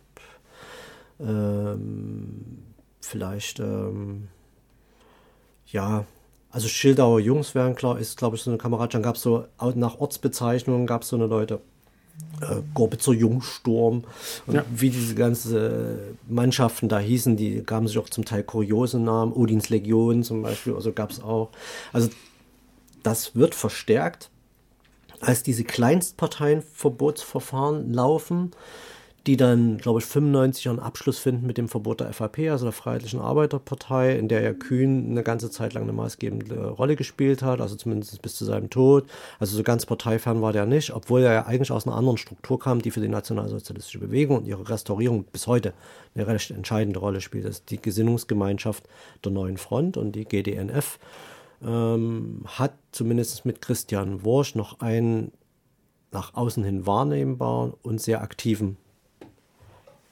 [1.19, 2.59] Ähm,
[3.01, 3.61] vielleicht...
[3.61, 4.29] Ähm,
[5.67, 6.05] ja,
[6.51, 8.95] also Schildauer Jungs wären klar, ist glaube ich so eine Kameradschaft.
[8.95, 11.61] Dann gab es so, nach Ortsbezeichnungen gab es so eine Leute.
[12.41, 14.05] Äh, Gorbitzer Jungsturm
[14.47, 14.65] und ja.
[14.75, 19.69] wie diese ganzen Mannschaften da hießen, die gaben sich auch zum Teil kuriose Namen, Odins
[19.69, 21.51] Legion zum Beispiel, also gab es auch.
[21.93, 22.09] Also
[23.03, 24.31] das wird verstärkt,
[25.21, 28.53] als diese Kleinstparteienverbotsverfahren laufen
[29.27, 32.73] die dann, glaube ich, 95 einen Abschluss finden mit dem Verbot der FAP, also der
[32.73, 37.61] Freiheitlichen Arbeiterpartei, in der ja Kühn eine ganze Zeit lang eine maßgebende Rolle gespielt hat,
[37.61, 39.07] also zumindest bis zu seinem Tod.
[39.41, 42.61] Also so ganz parteifern war der nicht, obwohl er ja eigentlich aus einer anderen Struktur
[42.61, 45.73] kam, die für die nationalsozialistische Bewegung und ihre Restaurierung bis heute
[46.15, 47.47] eine recht entscheidende Rolle spielt.
[47.47, 48.85] Das ist die Gesinnungsgemeinschaft
[49.25, 51.01] der Neuen Front und die GDNF
[51.65, 55.33] ähm, hat zumindest mit Christian Worsch noch einen
[56.13, 58.77] nach außen hin wahrnehmbaren und sehr aktiven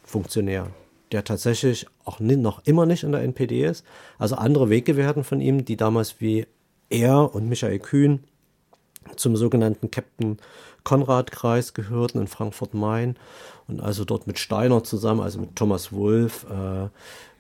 [0.04, 0.70] Funktionär,
[1.12, 3.84] der tatsächlich auch noch immer nicht in der NPD ist.
[4.18, 6.46] Also andere Weggefährten von ihm, die damals wie
[6.90, 8.20] er und Michael Kühn
[9.16, 10.38] zum sogenannten Captain
[10.84, 13.16] Konrad-Kreis gehörten in Frankfurt-Main
[13.66, 16.88] und also dort mit Steiner zusammen, also mit Thomas Wolf, äh,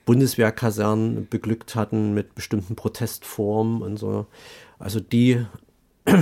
[0.06, 4.26] Bundeswehrkasernen beglückt hatten mit bestimmten Protestformen und so.
[4.78, 5.46] Also die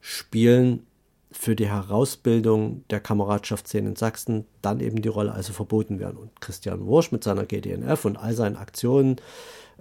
[0.00, 0.86] spielen
[1.32, 6.16] für die Herausbildung der Kameradschaftsszene in Sachsen dann eben die Rolle also verboten werden.
[6.16, 9.16] Und Christian Wursch mit seiner GDNF und all seinen Aktionen,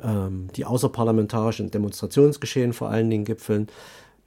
[0.02, 3.68] ähm, die außerparlamentarischen Demonstrationsgeschehen vor allen Dingen gipfeln,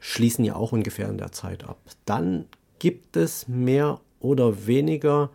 [0.01, 1.79] schließen ja auch ungefähr in der Zeit ab.
[2.07, 2.47] Dann
[2.81, 5.31] gibt es mehr oder weniger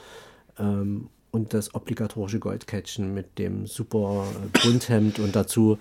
[0.59, 4.25] ähm, und das obligatorische Goldkettchen mit dem super
[4.63, 5.79] Bunthemd und dazu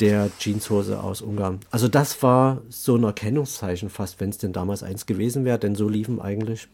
[0.00, 1.60] der Jeanshose aus Ungarn.
[1.70, 5.76] Also das war so ein Erkennungszeichen fast, wenn es denn damals eins gewesen wäre, denn
[5.76, 6.68] so liefen eigentlich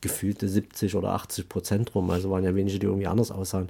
[0.00, 2.10] gefühlte 70 oder 80 Prozent rum.
[2.10, 3.68] Also waren ja wenige, die irgendwie anders aussahen.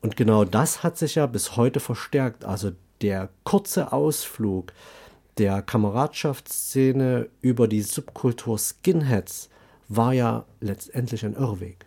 [0.00, 2.44] Und genau das hat sich ja bis heute verstärkt.
[2.44, 4.72] Also der kurze Ausflug
[5.38, 9.48] der Kameradschaftsszene über die Subkultur Skinheads
[9.88, 11.86] war ja letztendlich ein Irrweg.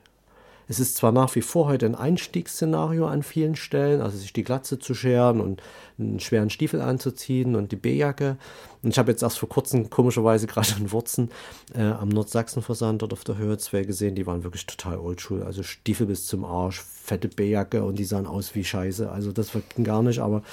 [0.70, 4.44] Es ist zwar nach wie vor heute ein Einstiegsszenario an vielen Stellen, also sich die
[4.44, 5.62] Glatze zu scheren und
[5.98, 8.38] einen schweren Stiefel anzuziehen und die B-Jacke.
[8.84, 11.32] Und ich habe jetzt erst vor kurzem komischerweise gerade in Wurzen
[11.74, 15.44] äh, am Nordsachsen-Versand dort auf der Höhe 2 gesehen, die waren wirklich total oldschool.
[15.44, 19.10] Also Stiefel bis zum Arsch, fette B-Jacke und die sahen aus wie Scheiße.
[19.10, 20.44] Also das ging gar nicht, aber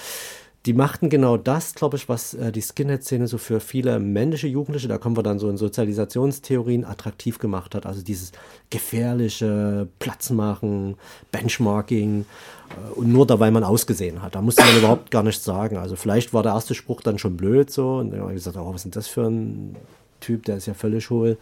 [0.67, 4.89] die machten genau das, glaube ich, was äh, die Skinhead-Szene so für viele männliche Jugendliche,
[4.89, 7.85] da kommen wir dann so in Sozialisationstheorien, attraktiv gemacht hat.
[7.85, 8.33] Also dieses
[8.71, 10.97] gefährliche Platzmachen,
[11.33, 12.25] Benchmarking
[12.71, 14.35] äh, und nur da, weil man ausgesehen hat.
[14.35, 15.77] Da musste man überhaupt gar nichts sagen.
[15.77, 18.57] Also vielleicht war der erste Spruch dann schon blöd so und dann habe ich gesagt,
[18.57, 19.77] oh, was ist denn das für ein
[20.21, 21.37] Typ, der ist ja völlig hohl.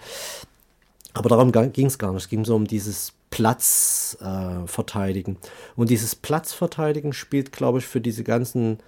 [1.14, 2.22] Aber darum ging es gar nicht.
[2.22, 5.36] Es ging so um dieses Platz äh, verteidigen.
[5.76, 8.78] Und dieses Platzverteidigen spielt, glaube ich, für diese ganzen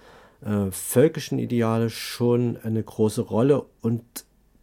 [0.43, 3.65] äh, völkischen Ideale schon eine große Rolle.
[3.81, 4.03] Und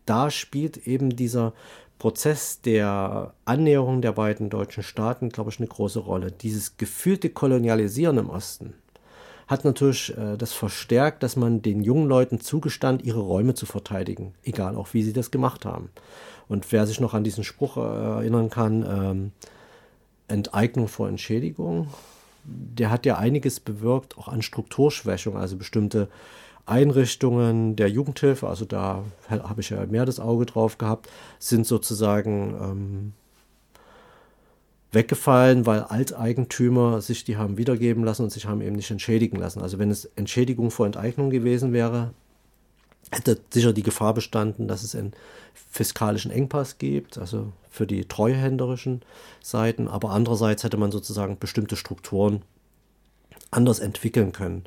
[0.07, 1.53] da spielt eben dieser
[1.99, 6.33] Prozess der Annäherung der beiden deutschen Staaten, glaube ich, eine große Rolle.
[6.33, 8.75] Dieses gefühlte Kolonialisieren im Osten
[9.47, 14.35] hat natürlich äh, das verstärkt, dass man den jungen Leuten zugestand, ihre Räume zu verteidigen,
[14.43, 15.91] egal auch wie sie das gemacht haben.
[16.49, 19.33] Und wer sich noch an diesen Spruch äh, erinnern kann, ähm,
[20.29, 21.89] Enteignung vor Entschädigung,
[22.45, 26.09] der hat ja einiges bewirkt, auch an Strukturschwächung, also bestimmte
[26.67, 32.55] Einrichtungen der Jugendhilfe, also da habe ich ja mehr das Auge drauf gehabt, sind sozusagen
[32.61, 33.13] ähm,
[34.93, 39.61] weggefallen, weil Alteigentümer sich die haben wiedergeben lassen und sich haben eben nicht entschädigen lassen.
[39.61, 42.13] Also wenn es Entschädigung vor Enteignung gewesen wäre,
[43.11, 45.13] hätte sicher die Gefahr bestanden, dass es einen
[45.55, 49.01] fiskalischen Engpass gibt, also für die treuhänderischen
[49.43, 52.43] Seiten, aber andererseits hätte man sozusagen bestimmte Strukturen
[53.51, 54.65] anders entwickeln können.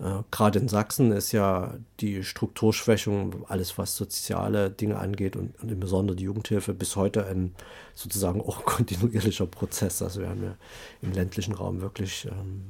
[0.00, 5.70] Äh, Gerade in Sachsen ist ja die Strukturschwächung, alles was soziale Dinge angeht und, und
[5.70, 7.54] im Besonderen die Jugendhilfe, bis heute ein
[7.94, 10.02] sozusagen auch kontinuierlicher Prozess.
[10.02, 10.56] Also wir haben ja
[11.02, 12.62] im ländlichen Raum wirklich ähm,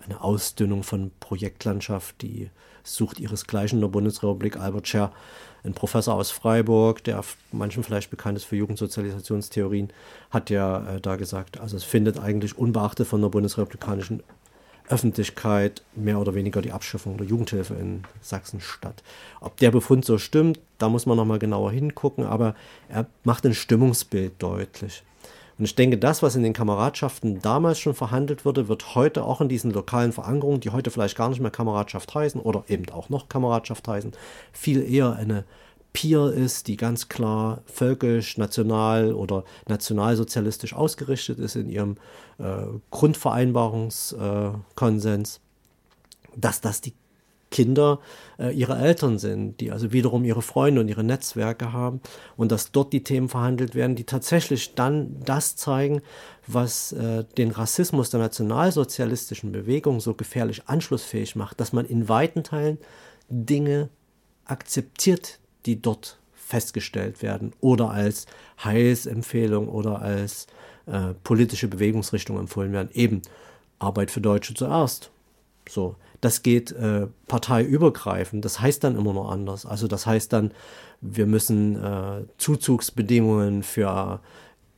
[0.00, 2.50] eine Ausdünnung von Projektlandschaft, die
[2.84, 4.56] sucht ihresgleichen in der Bundesrepublik.
[4.56, 5.12] Albert Scher,
[5.64, 9.92] ein Professor aus Freiburg, der manchen vielleicht bekannt ist für Jugendsozialisationstheorien,
[10.30, 14.22] hat ja äh, da gesagt, also es findet eigentlich unbeachtet von der bundesrepublikanischen
[14.88, 19.02] Öffentlichkeit mehr oder weniger die Abschaffung der Jugendhilfe in Sachsen statt.
[19.40, 22.54] Ob der Befund so stimmt, da muss man nochmal genauer hingucken, aber
[22.88, 25.02] er macht ein Stimmungsbild deutlich.
[25.58, 29.40] Und ich denke, das, was in den Kameradschaften damals schon verhandelt wurde, wird heute auch
[29.40, 33.08] in diesen lokalen Verankerungen, die heute vielleicht gar nicht mehr Kameradschaft heißen oder eben auch
[33.08, 34.12] noch Kameradschaft heißen,
[34.52, 35.44] viel eher eine
[35.92, 41.96] Peer ist, die ganz klar völkisch, national oder nationalsozialistisch ausgerichtet ist in ihrem
[42.38, 45.40] äh, Grundvereinbarungskonsens, äh,
[46.34, 46.94] dass das die
[47.52, 48.00] Kinder
[48.40, 52.00] äh, ihre Eltern sind, die also wiederum ihre Freunde und ihre Netzwerke haben
[52.36, 56.02] und dass dort die Themen verhandelt werden, die tatsächlich dann das zeigen,
[56.48, 62.42] was äh, den Rassismus der nationalsozialistischen Bewegung so gefährlich anschlussfähig macht, dass man in weiten
[62.42, 62.78] Teilen
[63.28, 63.88] Dinge
[64.46, 68.26] akzeptiert, die dort festgestellt werden oder als
[68.64, 70.48] Heilsempfehlung oder als
[70.86, 72.90] äh, politische Bewegungsrichtung empfohlen werden.
[72.92, 73.22] Eben
[73.78, 75.11] Arbeit für Deutsche zuerst
[75.68, 78.44] So, das geht äh, parteiübergreifend.
[78.44, 79.66] Das heißt dann immer noch anders.
[79.66, 80.52] Also das heißt dann,
[81.00, 84.20] wir müssen äh, Zuzugsbedingungen für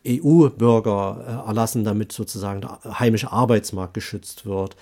[0.06, 4.76] EU-Bürger äh, erlassen, damit sozusagen der heimische Arbeitsmarkt geschützt wird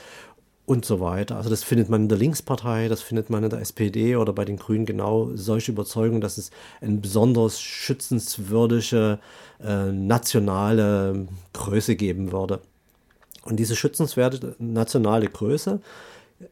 [0.66, 1.36] und so weiter.
[1.36, 4.44] Also das findet man in der Linkspartei, das findet man in der SPD oder bei
[4.44, 6.50] den Grünen genau solche Überzeugungen, dass es
[6.80, 9.18] eine besonders schützenswürdige
[9.62, 12.60] äh, nationale Größe geben würde.
[13.44, 15.80] Und diese schützenswerte nationale Größe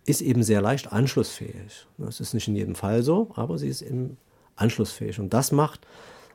[0.05, 1.86] ist eben sehr leicht anschlussfähig.
[1.99, 4.16] Das ist nicht in jedem Fall so, aber sie ist eben
[4.57, 5.18] anschlussfähig.
[5.18, 5.86] Und das macht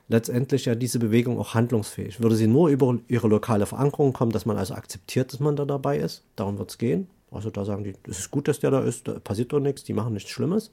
[0.07, 2.21] letztendlich ja diese Bewegung auch handlungsfähig.
[2.21, 5.65] Würde sie nur über ihre lokale Verankerung kommen, dass man also akzeptiert, dass man da
[5.65, 7.07] dabei ist, darum wird es gehen.
[7.31, 9.83] Also da sagen die, es ist gut, dass der da ist, da passiert doch nichts,
[9.83, 10.71] die machen nichts Schlimmes.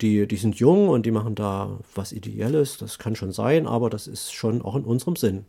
[0.00, 3.90] Die, die sind jung und die machen da was Ideelles, das kann schon sein, aber
[3.90, 5.44] das ist schon auch in unserem Sinn.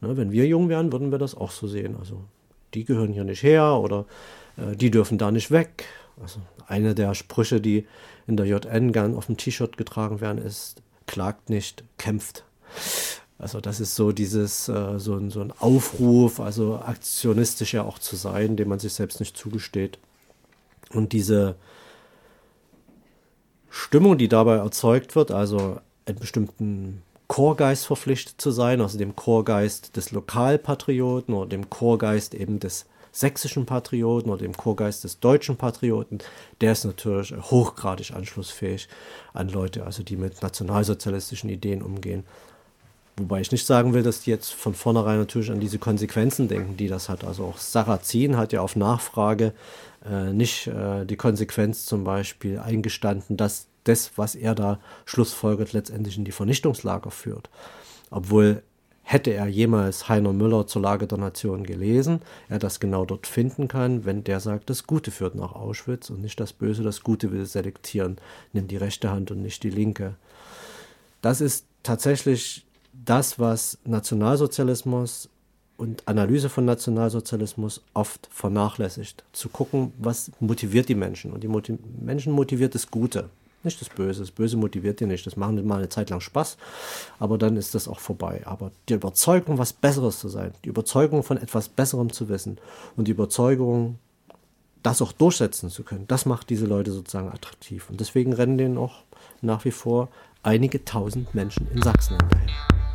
[0.00, 1.96] Ne, wenn wir jung wären, würden wir das auch so sehen.
[1.98, 2.24] Also
[2.74, 4.06] die gehören hier nicht her oder
[4.56, 5.86] äh, die dürfen da nicht weg.
[6.20, 7.86] Also eine der Sprüche, die
[8.26, 12.44] in der JN gern auf dem T-Shirt getragen werden, ist, klagt nicht, kämpft.
[13.38, 17.98] Also das ist so dieses, äh, so, ein, so ein Aufruf, also aktionistisch ja auch
[17.98, 19.98] zu sein, dem man sich selbst nicht zugesteht.
[20.90, 21.56] Und diese
[23.68, 27.02] Stimmung, die dabei erzeugt wird, also einen bestimmten
[27.34, 33.66] Chorgeist verpflichtet zu sein, also dem Chorgeist des Lokalpatrioten oder dem Chorgeist eben des sächsischen
[33.66, 36.18] Patrioten oder dem Chorgeist des deutschen Patrioten,
[36.60, 38.86] der ist natürlich hochgradig anschlussfähig
[39.32, 42.22] an Leute, also die mit nationalsozialistischen Ideen umgehen.
[43.16, 46.76] Wobei ich nicht sagen will, dass die jetzt von vornherein natürlich an diese Konsequenzen denken,
[46.76, 47.24] die das hat.
[47.24, 49.54] Also auch Sarrazin hat ja auf Nachfrage
[50.08, 56.18] äh, nicht äh, die Konsequenz zum Beispiel eingestanden, dass das, was er da schlussfolgert, letztendlich
[56.18, 57.50] in die Vernichtungslager führt.
[58.10, 58.62] Obwohl
[59.04, 63.68] hätte er jemals Heiner Müller zur Lage der Nation gelesen, er das genau dort finden
[63.68, 67.30] kann, wenn der sagt, das Gute führt nach Auschwitz und nicht das Böse, das Gute
[67.30, 68.16] will selektieren,
[68.52, 70.14] nimm die rechte Hand und nicht die linke.
[71.20, 75.28] Das ist tatsächlich das, was Nationalsozialismus
[75.76, 79.24] und Analyse von Nationalsozialismus oft vernachlässigt.
[79.32, 81.32] Zu gucken, was motiviert die Menschen.
[81.32, 83.28] Und die Motiv Menschen motiviert das Gute,
[83.64, 84.20] nicht das Böse.
[84.20, 85.26] Das Böse motiviert die nicht.
[85.26, 86.56] Das machen mal eine Zeit lang Spaß,
[87.18, 88.42] aber dann ist das auch vorbei.
[88.44, 92.58] Aber die Überzeugung, was Besseres zu sein, die Überzeugung von etwas Besserem zu wissen
[92.96, 93.98] und die Überzeugung,
[94.82, 97.88] das auch durchsetzen zu können, das macht diese Leute sozusagen attraktiv.
[97.90, 99.02] Und deswegen rennen denen auch
[99.40, 100.08] nach wie vor
[100.42, 102.93] einige tausend Menschen in Sachsen hinterher.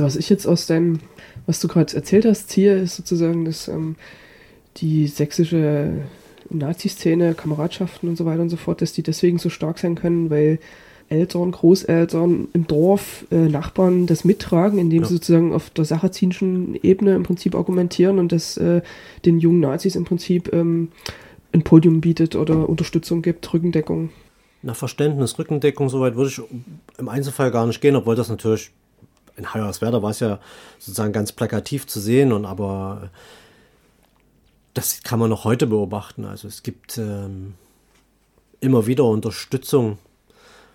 [0.00, 1.00] Also was ich jetzt aus deinem,
[1.46, 3.96] was du gerade erzählt hast, ziehe, ist sozusagen, dass ähm,
[4.78, 5.92] die sächsische
[6.48, 10.30] Nazi-Szene, Kameradschaften und so weiter und so fort, dass die deswegen so stark sein können,
[10.30, 10.58] weil
[11.10, 15.08] Eltern, Großeltern im Dorf, äh, Nachbarn das mittragen, indem ja.
[15.08, 18.80] sie sozusagen auf der sachazinschen Ebene im Prinzip argumentieren und das äh,
[19.26, 20.88] den jungen Nazis im Prinzip ähm,
[21.52, 24.10] ein Podium bietet oder Unterstützung gibt, Rückendeckung.
[24.62, 26.40] Nach Verständnis, Rückendeckung, soweit würde ich
[26.98, 28.70] im Einzelfall gar nicht gehen, obwohl das natürlich
[29.36, 30.38] in Hoyerswerda war es ja
[30.78, 33.10] sozusagen ganz plakativ zu sehen und aber
[34.74, 36.24] das kann man noch heute beobachten.
[36.24, 37.54] Also es gibt ähm,
[38.60, 39.98] immer wieder Unterstützung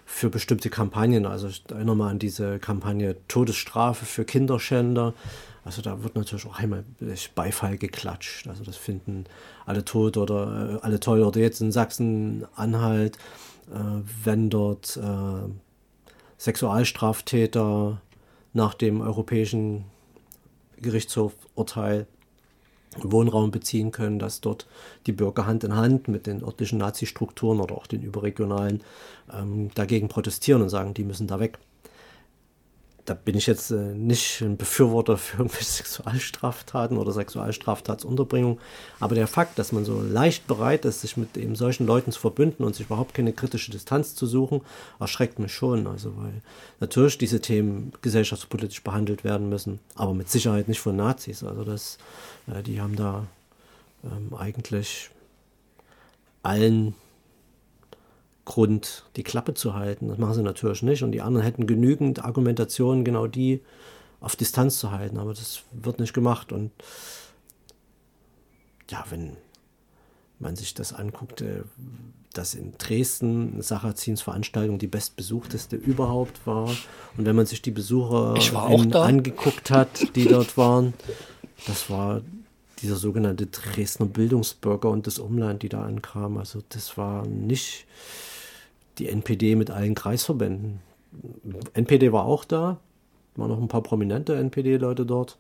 [0.05, 1.25] für bestimmte Kampagnen.
[1.25, 5.13] Also ich erinnere mal an diese Kampagne Todesstrafe für Kinderschänder.
[5.63, 6.83] Also da wird natürlich auch einmal
[7.33, 8.47] Beifall geklatscht.
[8.47, 9.25] Also das finden
[9.65, 11.23] alle tot oder äh, alle toll.
[11.23, 13.17] Oder jetzt in Sachsen-Anhalt,
[13.71, 13.79] äh,
[14.23, 15.49] wenn dort äh,
[16.37, 17.99] Sexualstraftäter
[18.55, 19.85] nach dem Europäischen
[20.77, 22.07] Gerichtshofurteil
[22.97, 24.67] Wohnraum beziehen können, dass dort
[25.05, 28.81] die Bürger Hand in Hand mit den örtlichen Nazi-Strukturen oder auch den überregionalen
[29.33, 31.59] ähm, dagegen protestieren und sagen, die müssen da weg
[33.05, 38.59] da bin ich jetzt äh, nicht ein Befürworter für irgendwelche Sexualstraftaten oder Sexualstraftatsunterbringung,
[38.99, 42.19] aber der Fakt, dass man so leicht bereit ist, sich mit eben solchen Leuten zu
[42.19, 44.61] verbünden und sich überhaupt keine kritische Distanz zu suchen,
[44.99, 45.87] erschreckt mich schon.
[45.87, 46.41] Also weil
[46.79, 51.43] natürlich diese Themen gesellschaftspolitisch behandelt werden müssen, aber mit Sicherheit nicht von Nazis.
[51.43, 51.97] Also das,
[52.47, 53.27] äh, die haben da
[54.03, 55.11] ähm, eigentlich
[56.41, 56.95] allen
[58.45, 60.07] Grund, die Klappe zu halten.
[60.07, 61.03] Das machen sie natürlich nicht.
[61.03, 63.61] Und die anderen hätten genügend Argumentationen, genau die
[64.21, 65.17] auf Distanz zu halten.
[65.17, 66.51] Aber das wird nicht gemacht.
[66.51, 66.71] Und
[68.89, 69.35] ja, wenn,
[70.39, 71.65] man sich das anguckte,
[72.33, 76.69] dass in Dresden Sarrazins Veranstaltung die bestbesuchteste überhaupt war.
[77.17, 78.35] Und wenn man sich die Besucher
[78.93, 80.93] angeguckt hat, die dort waren,
[81.67, 82.21] das war
[82.81, 86.37] dieser sogenannte Dresdner Bildungsbürger und das Umland, die da ankamen.
[86.37, 87.85] Also das war nicht
[88.97, 90.79] die NPD mit allen Kreisverbänden.
[91.73, 92.79] NPD war auch da,
[93.35, 95.37] waren noch ein paar prominente NPD-Leute dort.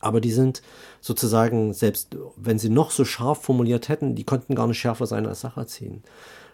[0.00, 0.62] Aber die sind
[1.00, 5.26] sozusagen, selbst wenn sie noch so scharf formuliert hätten, die konnten gar nicht schärfer sein
[5.26, 6.02] als Sarrazin.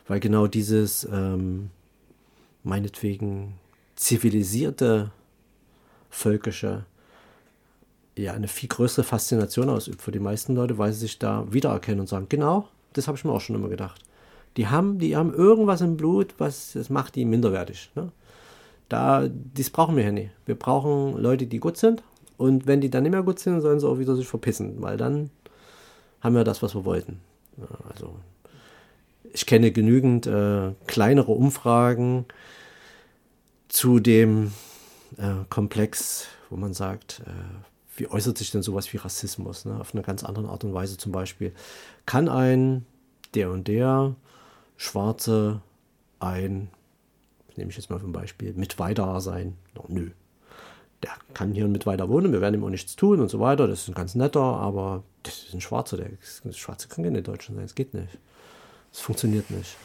[0.06, 1.70] Weil genau dieses, ähm,
[2.62, 3.54] meinetwegen,
[3.96, 5.10] zivilisierte,
[6.10, 6.84] völkische,
[8.16, 12.00] ja, eine viel größere Faszination ausübt für die meisten Leute, weil sie sich da wiedererkennen
[12.00, 14.02] und sagen, genau, das habe ich mir auch schon immer gedacht.
[14.56, 17.90] Die haben, die haben irgendwas im Blut, was das macht die minderwertig.
[17.94, 18.10] Ne?
[18.88, 20.30] Da, das brauchen wir ja nicht.
[20.46, 22.02] Wir brauchen Leute, die gut sind.
[22.36, 24.96] Und wenn die dann nicht mehr gut sind, sollen sie auch wieder sich verpissen, weil
[24.96, 25.30] dann
[26.20, 27.20] haben wir das, was wir wollten.
[27.58, 28.16] Ja, also
[29.32, 32.24] ich kenne genügend äh, kleinere Umfragen
[33.68, 34.52] zu dem
[35.18, 37.30] äh, Komplex, wo man sagt, äh,
[37.96, 39.64] wie äußert sich denn sowas wie Rassismus?
[39.64, 39.78] Ne?
[39.78, 41.52] Auf eine ganz andere Art und Weise zum Beispiel.
[42.06, 42.86] Kann ein
[43.34, 44.16] der und der
[44.80, 45.60] Schwarze
[46.20, 46.70] ein,
[47.54, 49.58] nehme ich jetzt mal für Beispiel, mit weiter sein?
[49.74, 50.10] No, nö.
[51.02, 53.68] Der kann hier mit weiter wohnen, wir werden ihm auch nichts tun und so weiter.
[53.68, 55.98] Das ist ein ganz netter, aber das ist ein Schwarzer.
[55.98, 58.18] Der Schwarze kann keine Deutschen sein, es geht nicht.
[58.90, 59.76] Es funktioniert nicht.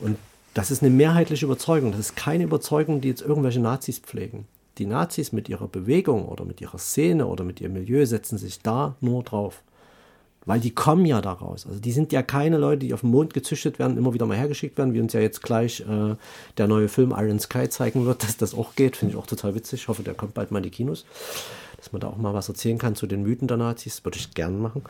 [0.00, 0.18] Und
[0.54, 1.92] das ist eine mehrheitliche Überzeugung.
[1.92, 4.48] Das ist keine Überzeugung, die jetzt irgendwelche Nazis pflegen.
[4.78, 8.60] Die Nazis mit ihrer Bewegung oder mit ihrer Szene oder mit ihrem Milieu setzen sich
[8.60, 9.62] da nur drauf.
[10.44, 11.66] Weil die kommen ja daraus.
[11.66, 14.36] Also die sind ja keine Leute, die auf dem Mond gezüchtet werden, immer wieder mal
[14.36, 16.16] hergeschickt werden, wie uns ja jetzt gleich äh,
[16.58, 18.96] der neue Film Iron Sky zeigen wird, dass das auch geht.
[18.96, 19.82] Finde ich auch total witzig.
[19.82, 21.04] Ich hoffe, der kommt bald mal in die Kinos.
[21.76, 24.04] Dass man da auch mal was erzählen kann zu den Mythen der Nazis.
[24.04, 24.82] Würde ich gern machen.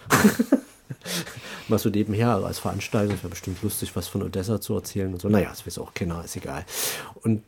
[1.68, 3.16] mal so nebenher als Veranstaltung.
[3.18, 5.28] Wäre bestimmt lustig, was von Odessa zu erzählen und so.
[5.28, 6.64] Naja, das weiß auch keiner, ist egal.
[7.22, 7.42] Und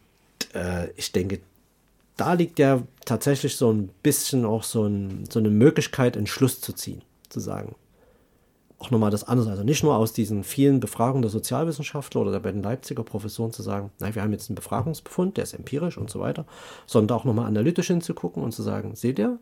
[0.55, 1.41] äh, ich denke,
[2.17, 6.61] da liegt ja tatsächlich so ein bisschen auch so, ein, so eine Möglichkeit, einen Schluss
[6.61, 7.03] zu ziehen.
[7.29, 7.75] Zu sagen,
[8.85, 12.41] auch nochmal das andere, also nicht nur aus diesen vielen Befragungen der Sozialwissenschaftler oder der
[12.41, 16.11] beiden Leipziger Professoren zu sagen, nein, wir haben jetzt einen Befragungsbefund, der ist empirisch und
[16.11, 16.45] so weiter,
[16.87, 19.39] sondern auch nochmal analytisch hinzugucken und zu sagen, seht ihr,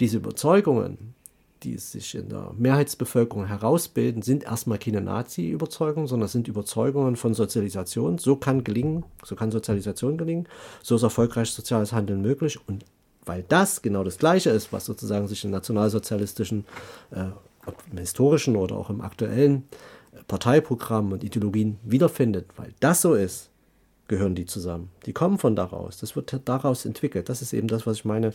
[0.00, 1.14] diese Überzeugungen,
[1.62, 8.18] die sich in der Mehrheitsbevölkerung herausbilden, sind erstmal keine Nazi-Überzeugungen, sondern sind Überzeugungen von Sozialisation.
[8.18, 10.48] So kann gelingen, so kann Sozialisation gelingen,
[10.82, 12.58] so ist erfolgreich soziales Handeln möglich.
[12.66, 12.84] Und
[13.24, 16.64] weil das genau das Gleiche ist, was sozusagen sich in nationalsozialistischen,
[17.12, 17.26] äh,
[17.90, 19.64] im historischen oder auch im aktuellen
[20.28, 23.50] Parteiprogramm und Ideologien wiederfindet, weil das so ist,
[24.08, 24.90] gehören die zusammen.
[25.06, 25.98] Die kommen von daraus.
[25.98, 27.28] Das wird daraus entwickelt.
[27.28, 28.34] Das ist eben das, was ich meine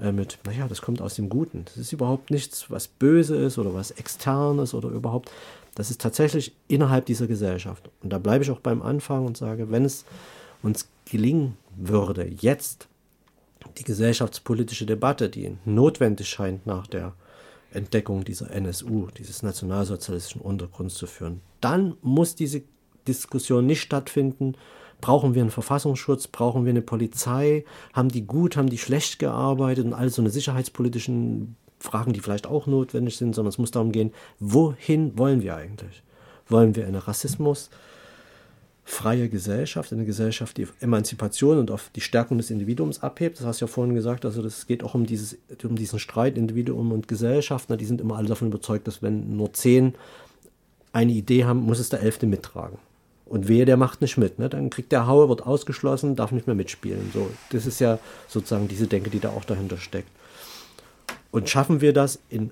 [0.00, 1.64] äh, mit, naja, das kommt aus dem Guten.
[1.66, 5.30] Das ist überhaupt nichts, was böse ist oder was externes oder überhaupt.
[5.74, 7.90] Das ist tatsächlich innerhalb dieser Gesellschaft.
[8.02, 10.04] Und da bleibe ich auch beim Anfang und sage, wenn es
[10.62, 12.88] uns gelingen würde, jetzt
[13.76, 17.12] die gesellschaftspolitische Debatte, die notwendig scheint nach der
[17.72, 22.62] Entdeckung dieser NSU, dieses nationalsozialistischen Untergrunds zu führen, dann muss diese
[23.06, 24.54] Diskussion nicht stattfinden,
[25.00, 26.26] Brauchen wir einen Verfassungsschutz?
[26.26, 27.64] Brauchen wir eine Polizei?
[27.92, 29.86] Haben die gut, haben die schlecht gearbeitet?
[29.86, 33.92] Und all so eine sicherheitspolitischen Fragen, die vielleicht auch notwendig sind, sondern es muss darum
[33.92, 36.02] gehen, wohin wollen wir eigentlich?
[36.48, 37.70] Wollen wir eine Rassismus?
[38.88, 43.38] Freie Gesellschaft, eine Gesellschaft, die auf Emanzipation und auf die Stärkung des Individuums abhebt.
[43.38, 46.38] Das hast du ja vorhin gesagt, also das geht auch um, dieses, um diesen Streit
[46.38, 47.68] Individuum und Gesellschaft.
[47.78, 49.94] Die sind immer alle davon überzeugt, dass wenn nur zehn
[50.94, 52.78] eine Idee haben, muss es der Elfte mittragen.
[53.26, 54.38] Und wehe, der macht nicht mit.
[54.38, 54.48] Ne?
[54.48, 57.10] Dann kriegt der Haue, wird ausgeschlossen, darf nicht mehr mitspielen.
[57.12, 60.08] So, das ist ja sozusagen diese Denke, die da auch dahinter steckt.
[61.30, 62.50] Und schaffen wir das in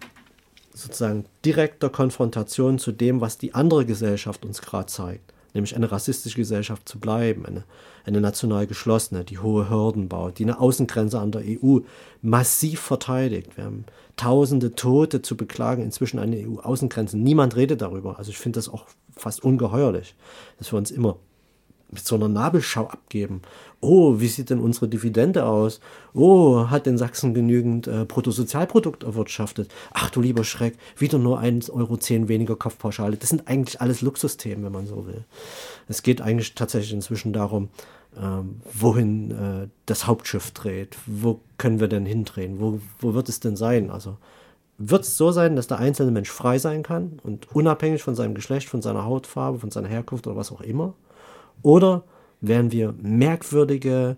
[0.74, 6.37] sozusagen direkter Konfrontation zu dem, was die andere Gesellschaft uns gerade zeigt, nämlich eine rassistische
[6.37, 7.65] Gesellschaft zu bleiben, eine,
[8.05, 11.81] eine national geschlossene, die hohe Hürden baut, die eine Außengrenze an der EU
[12.23, 13.57] massiv verteidigt.
[13.57, 13.85] Wir haben
[14.17, 17.23] tausende Tote zu beklagen, inzwischen an den EU-Außengrenzen.
[17.23, 18.19] Niemand redet darüber.
[18.19, 18.87] Also ich finde das auch
[19.17, 20.15] fast ungeheuerlich,
[20.59, 21.17] dass wir uns immer
[21.97, 23.43] mit so einer Nabelschau abgeben.
[23.81, 25.81] Oh, wie sieht denn unsere Dividende aus?
[26.15, 29.73] Oh, hat denn Sachsen genügend äh, Bruttosozialprodukt erwirtschaftet?
[29.93, 33.17] Ach du lieber Schreck, wieder nur 1,10 Euro weniger Kopfpauschale.
[33.17, 35.25] Das sind eigentlich alles Luxusthemen, wenn man so will.
[35.89, 37.69] Es geht eigentlich tatsächlich inzwischen darum,
[38.21, 40.97] ähm, wohin äh, das Hauptschiff dreht.
[41.07, 42.61] Wo können wir denn hindrehen?
[42.61, 43.91] Wo, wo wird es denn sein?
[43.91, 44.19] Also
[44.79, 48.35] wird es so sein, dass der einzelne Mensch frei sein kann und unabhängig von seinem
[48.35, 50.95] Geschlecht, von seiner Hautfarbe, von seiner Herkunft oder was auch immer?
[51.63, 52.05] Oder
[52.41, 54.17] werden wir merkwürdige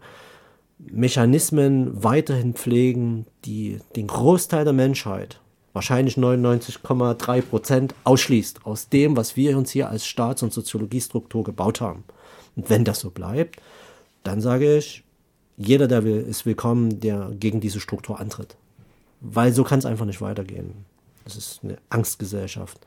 [0.78, 5.40] Mechanismen weiterhin pflegen, die den Großteil der Menschheit
[5.72, 11.80] wahrscheinlich 99,3 Prozent ausschließt aus dem, was wir uns hier als Staats- und Soziologiestruktur gebaut
[11.80, 12.04] haben.
[12.56, 13.60] Und wenn das so bleibt,
[14.24, 15.04] dann sage ich,
[15.56, 18.56] jeder, der will, ist willkommen, der gegen diese Struktur antritt.
[19.20, 20.84] Weil so kann es einfach nicht weitergehen.
[21.24, 22.78] Das ist eine Angstgesellschaft,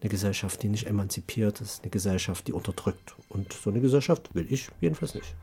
[0.00, 3.14] eine Gesellschaft, die nicht emanzipiert ist, eine Gesellschaft, die unterdrückt.
[3.28, 5.34] Und so eine Gesellschaft will ich jedenfalls nicht.